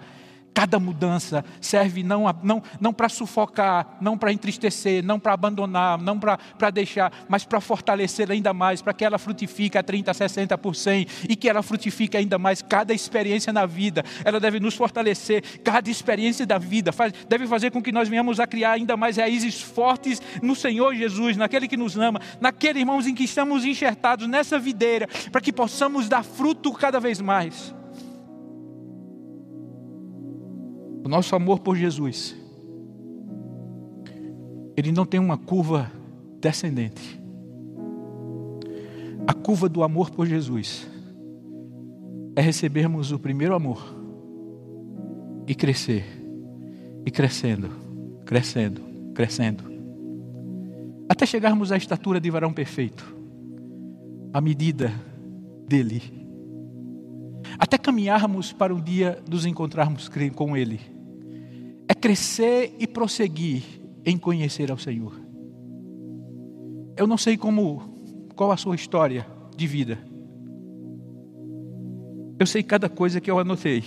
Cada 0.58 0.80
mudança 0.80 1.46
serve 1.62 2.02
não, 2.02 2.24
não, 2.41 2.63
não 2.82 2.91
para 2.91 3.08
sufocar, 3.10 3.96
não 4.02 4.17
para 4.17 4.34
entristecer, 4.34 5.04
não 5.04 5.20
para 5.20 5.34
abandonar, 5.34 6.02
não 6.02 6.20
para 6.20 6.72
deixar, 6.72 7.13
mas 7.30 7.46
para 7.46 7.62
fortalecer 7.62 8.32
ainda 8.32 8.52
mais, 8.56 8.82
para 8.82 8.91
que 8.91 9.06
ela 9.06 9.20
frutifique 9.20 9.78
a 9.78 9.84
30, 9.84 10.12
60 10.12 10.58
por 10.58 10.76
100 10.76 11.06
e 11.30 11.36
que 11.36 11.48
ela 11.48 11.62
frutifique 11.62 12.17
ainda 12.17 12.39
mais. 12.39 12.63
Cada 12.63 12.91
experiência 12.91 13.54
na 13.54 13.67
vida, 13.67 14.04
ela 14.26 14.39
deve 14.39 14.60
nos 14.60 14.74
fortalecer. 14.74 15.43
Cada 15.63 15.91
experiência 15.91 16.43
da 16.43 16.58
vida 16.58 16.91
faz, 16.91 17.13
deve 17.30 17.46
fazer 17.46 17.70
com 17.70 17.80
que 17.80 17.91
nós 17.91 18.10
venhamos 18.10 18.39
a 18.39 18.48
criar 18.48 18.72
ainda 18.72 18.98
mais 18.98 19.17
raízes 19.17 19.62
fortes 19.62 20.20
no 20.41 20.56
Senhor 20.56 20.96
Jesus, 20.96 21.38
naquele 21.38 21.67
que 21.67 21.78
nos 21.78 21.96
ama, 21.96 22.20
naquele, 22.41 22.80
irmãos, 22.80 23.06
em 23.06 23.13
que 23.13 23.26
estamos 23.26 23.63
enxertados 23.63 24.28
nessa 24.28 24.58
videira, 24.58 25.08
para 25.32 25.39
que 25.39 25.54
possamos 25.54 26.10
dar 26.10 26.24
fruto 26.24 26.74
cada 26.74 27.00
vez 27.00 27.22
mais. 27.22 27.77
O 31.08 31.10
nosso 31.10 31.34
amor 31.38 31.60
por 31.60 31.78
Jesus, 31.78 32.36
ele 34.76 34.91
não 34.91 35.06
tem 35.06 35.22
uma 35.22 35.38
curva 35.38 35.89
descendente. 36.41 37.17
A 39.26 39.34
curva 39.34 39.70
do 39.70 39.84
amor 39.84 40.12
por 40.12 40.28
Jesus 40.28 40.86
é 42.36 42.41
recebermos 42.41 43.13
o 43.13 43.20
primeiro 43.20 43.56
amor 43.56 43.82
e 45.48 45.56
crescer, 45.56 46.04
e 47.06 47.10
crescendo, 47.10 47.70
crescendo, 48.26 48.82
crescendo, 49.15 49.63
até 51.08 51.26
chegarmos 51.26 51.72
à 51.72 51.78
estatura 51.78 52.20
de 52.20 52.30
varão 52.30 52.52
perfeito, 52.52 53.15
à 54.34 54.41
medida 54.41 54.91
dele, 55.70 56.04
até 57.58 57.78
caminharmos 57.78 58.52
para 58.52 58.76
um 58.76 58.82
dia 58.82 59.24
nos 59.32 59.46
encontrarmos 59.46 60.10
com 60.36 60.58
Ele 60.58 60.96
é 61.88 61.93
crescer 61.93 62.76
e 62.80 62.86
prosseguir 62.86 63.63
em 64.06 64.17
conhecer 64.17 64.71
ao 64.71 64.78
Senhor. 64.78 65.13
Eu 66.95 67.08
não 67.08 67.17
sei 67.17 67.38
como, 67.38 67.80
qual 68.36 68.52
a 68.52 68.58
sua 68.58 68.76
história 68.76 69.26
de 69.56 69.67
vida. 69.67 70.00
Eu 72.39 72.45
sei 72.45 72.62
cada 72.62 72.89
coisa 72.89 73.21
que 73.21 73.30
eu 73.30 73.39
anotei. 73.39 73.84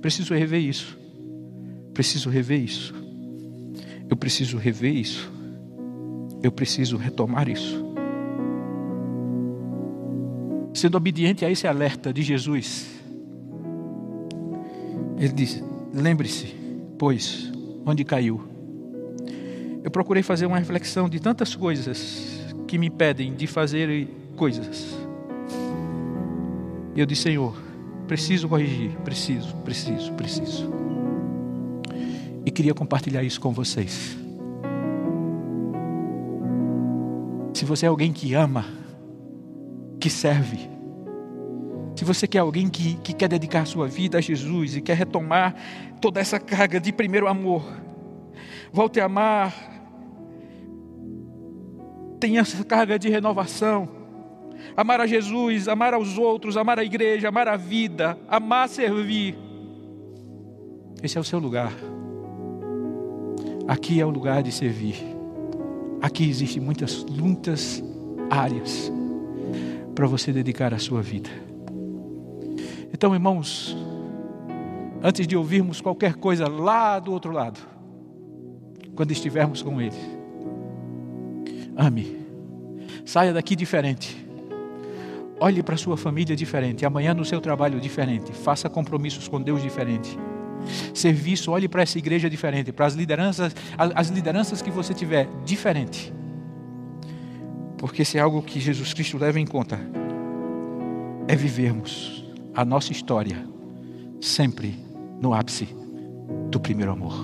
Preciso 0.00 0.34
rever 0.34 0.60
isso. 0.60 0.98
Preciso 1.92 2.30
rever 2.30 2.60
isso. 2.60 2.94
Eu 4.08 4.16
preciso 4.16 4.56
rever 4.56 4.94
isso. 4.94 5.30
Eu 6.42 6.52
preciso 6.52 6.96
retomar 6.96 7.48
isso. 7.48 7.84
Sendo 10.72 10.96
obediente 10.96 11.44
a 11.44 11.50
esse 11.50 11.66
alerta 11.66 12.12
de 12.12 12.22
Jesus, 12.22 12.86
ele 15.18 15.32
diz: 15.32 15.62
lembre-se, 15.92 16.54
pois, 16.98 17.50
onde 17.86 18.04
caiu. 18.04 18.42
Eu 19.84 19.90
procurei 19.90 20.22
fazer 20.22 20.46
uma 20.46 20.58
reflexão 20.58 21.08
de 21.08 21.20
tantas 21.20 21.54
coisas 21.54 22.44
que 22.66 22.76
me 22.76 22.88
impedem 22.88 23.34
de 23.34 23.46
fazer 23.46 24.08
coisas. 24.36 24.98
Eu 26.94 27.06
disse, 27.06 27.22
Senhor, 27.22 27.56
preciso 28.06 28.48
corrigir, 28.48 28.90
preciso, 29.04 29.54
preciso, 29.58 30.12
preciso. 30.12 30.70
E 32.44 32.50
queria 32.50 32.74
compartilhar 32.74 33.22
isso 33.22 33.40
com 33.40 33.52
vocês. 33.52 34.16
Se 37.54 37.64
você 37.64 37.86
é 37.86 37.88
alguém 37.88 38.12
que 38.12 38.34
ama, 38.34 38.64
que 40.00 40.10
serve, 40.10 40.68
se 41.98 42.04
você 42.04 42.28
quer 42.28 42.38
alguém 42.38 42.68
que, 42.68 42.94
que 42.98 43.12
quer 43.12 43.28
dedicar 43.28 43.66
sua 43.66 43.88
vida 43.88 44.18
a 44.18 44.20
Jesus 44.20 44.76
e 44.76 44.80
quer 44.80 44.96
retomar 44.96 45.52
toda 46.00 46.20
essa 46.20 46.38
carga 46.38 46.78
de 46.78 46.92
primeiro 46.92 47.26
amor, 47.26 47.64
volte 48.72 49.00
a 49.00 49.06
amar, 49.06 49.52
tenha 52.20 52.40
essa 52.40 52.62
carga 52.62 53.00
de 53.00 53.08
renovação, 53.08 53.88
amar 54.76 55.00
a 55.00 55.08
Jesus, 55.08 55.66
amar 55.66 55.92
aos 55.92 56.16
outros, 56.16 56.56
amar 56.56 56.78
a 56.78 56.84
igreja, 56.84 57.30
amar 57.30 57.48
a 57.48 57.56
vida, 57.56 58.16
amar 58.28 58.68
servir. 58.68 59.36
Esse 61.02 61.18
é 61.18 61.20
o 61.20 61.24
seu 61.24 61.40
lugar. 61.40 61.72
Aqui 63.66 64.00
é 64.00 64.06
o 64.06 64.10
lugar 64.10 64.44
de 64.44 64.52
servir. 64.52 65.04
Aqui 66.00 66.30
existem 66.30 66.62
muitas, 66.62 67.02
muitas 67.06 67.82
áreas 68.30 68.88
para 69.96 70.06
você 70.06 70.32
dedicar 70.32 70.72
a 70.72 70.78
sua 70.78 71.02
vida. 71.02 71.47
Então, 72.98 73.14
irmãos, 73.14 73.76
antes 75.00 75.24
de 75.24 75.36
ouvirmos 75.36 75.80
qualquer 75.80 76.16
coisa 76.16 76.48
lá 76.48 76.98
do 76.98 77.12
outro 77.12 77.30
lado, 77.30 77.60
quando 78.96 79.12
estivermos 79.12 79.62
com 79.62 79.80
Ele, 79.80 79.94
ame, 81.76 82.16
saia 83.04 83.32
daqui 83.32 83.54
diferente. 83.54 84.26
Olhe 85.38 85.62
para 85.62 85.76
sua 85.76 85.96
família 85.96 86.34
diferente, 86.34 86.84
amanhã 86.84 87.14
no 87.14 87.24
seu 87.24 87.40
trabalho 87.40 87.78
diferente, 87.80 88.32
faça 88.32 88.68
compromissos 88.68 89.28
com 89.28 89.40
Deus 89.40 89.62
diferente. 89.62 90.18
Serviço, 90.92 91.52
olhe 91.52 91.68
para 91.68 91.82
essa 91.82 91.98
igreja 91.98 92.28
diferente, 92.28 92.72
para 92.72 92.86
as 92.86 92.94
lideranças, 92.94 93.54
as 93.78 94.08
lideranças 94.08 94.60
que 94.60 94.72
você 94.72 94.92
tiver 94.92 95.28
diferente. 95.44 96.12
Porque 97.76 98.04
se 98.04 98.18
é 98.18 98.20
algo 98.20 98.42
que 98.42 98.58
Jesus 98.58 98.92
Cristo 98.92 99.18
leva 99.18 99.38
em 99.38 99.46
conta, 99.46 99.78
é 101.28 101.36
vivermos 101.36 102.26
a 102.58 102.64
nossa 102.64 102.90
história 102.90 103.36
sempre 104.20 104.74
no 105.22 105.32
ápice 105.32 105.68
do 106.50 106.58
primeiro 106.58 106.90
amor. 106.90 107.14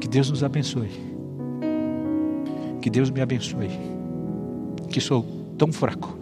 Que 0.00 0.06
Deus 0.06 0.30
nos 0.30 0.44
abençoe. 0.44 0.92
Que 2.80 2.88
Deus 2.88 3.10
me 3.10 3.20
abençoe. 3.20 3.68
Que 4.88 5.00
sou 5.00 5.26
tão 5.58 5.72
fraco, 5.72 6.16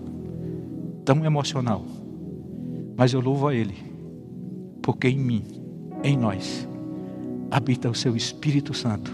tão 1.05 1.27
emocional, 1.27 1.85
mas 2.97 3.13
eu 3.13 3.21
louvo 3.21 3.49
a 3.49 3.55
Ele, 3.55 3.77
porque 4.81 5.09
em 5.09 5.19
mim, 5.19 5.45
em 6.03 6.17
nós, 6.17 6.67
habita 7.51 7.91
o 7.91 7.95
Seu 7.95 8.17
Espírito 8.17 8.73
Santo, 8.73 9.13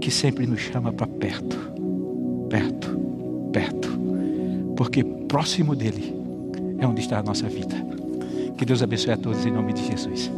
que 0.00 0.10
sempre 0.10 0.46
nos 0.46 0.60
chama 0.60 0.90
para 0.90 1.06
perto, 1.06 1.58
perto, 2.48 2.98
perto, 3.52 3.90
porque 4.74 5.04
próximo 5.04 5.76
dele 5.76 6.19
é 6.80 6.86
onde 6.86 7.00
está 7.00 7.18
a 7.18 7.22
nossa 7.22 7.48
vida. 7.48 7.76
Que 8.56 8.64
Deus 8.64 8.82
abençoe 8.82 9.12
a 9.12 9.16
todos 9.16 9.44
em 9.46 9.52
nome 9.52 9.72
de 9.72 9.86
Jesus. 9.86 10.30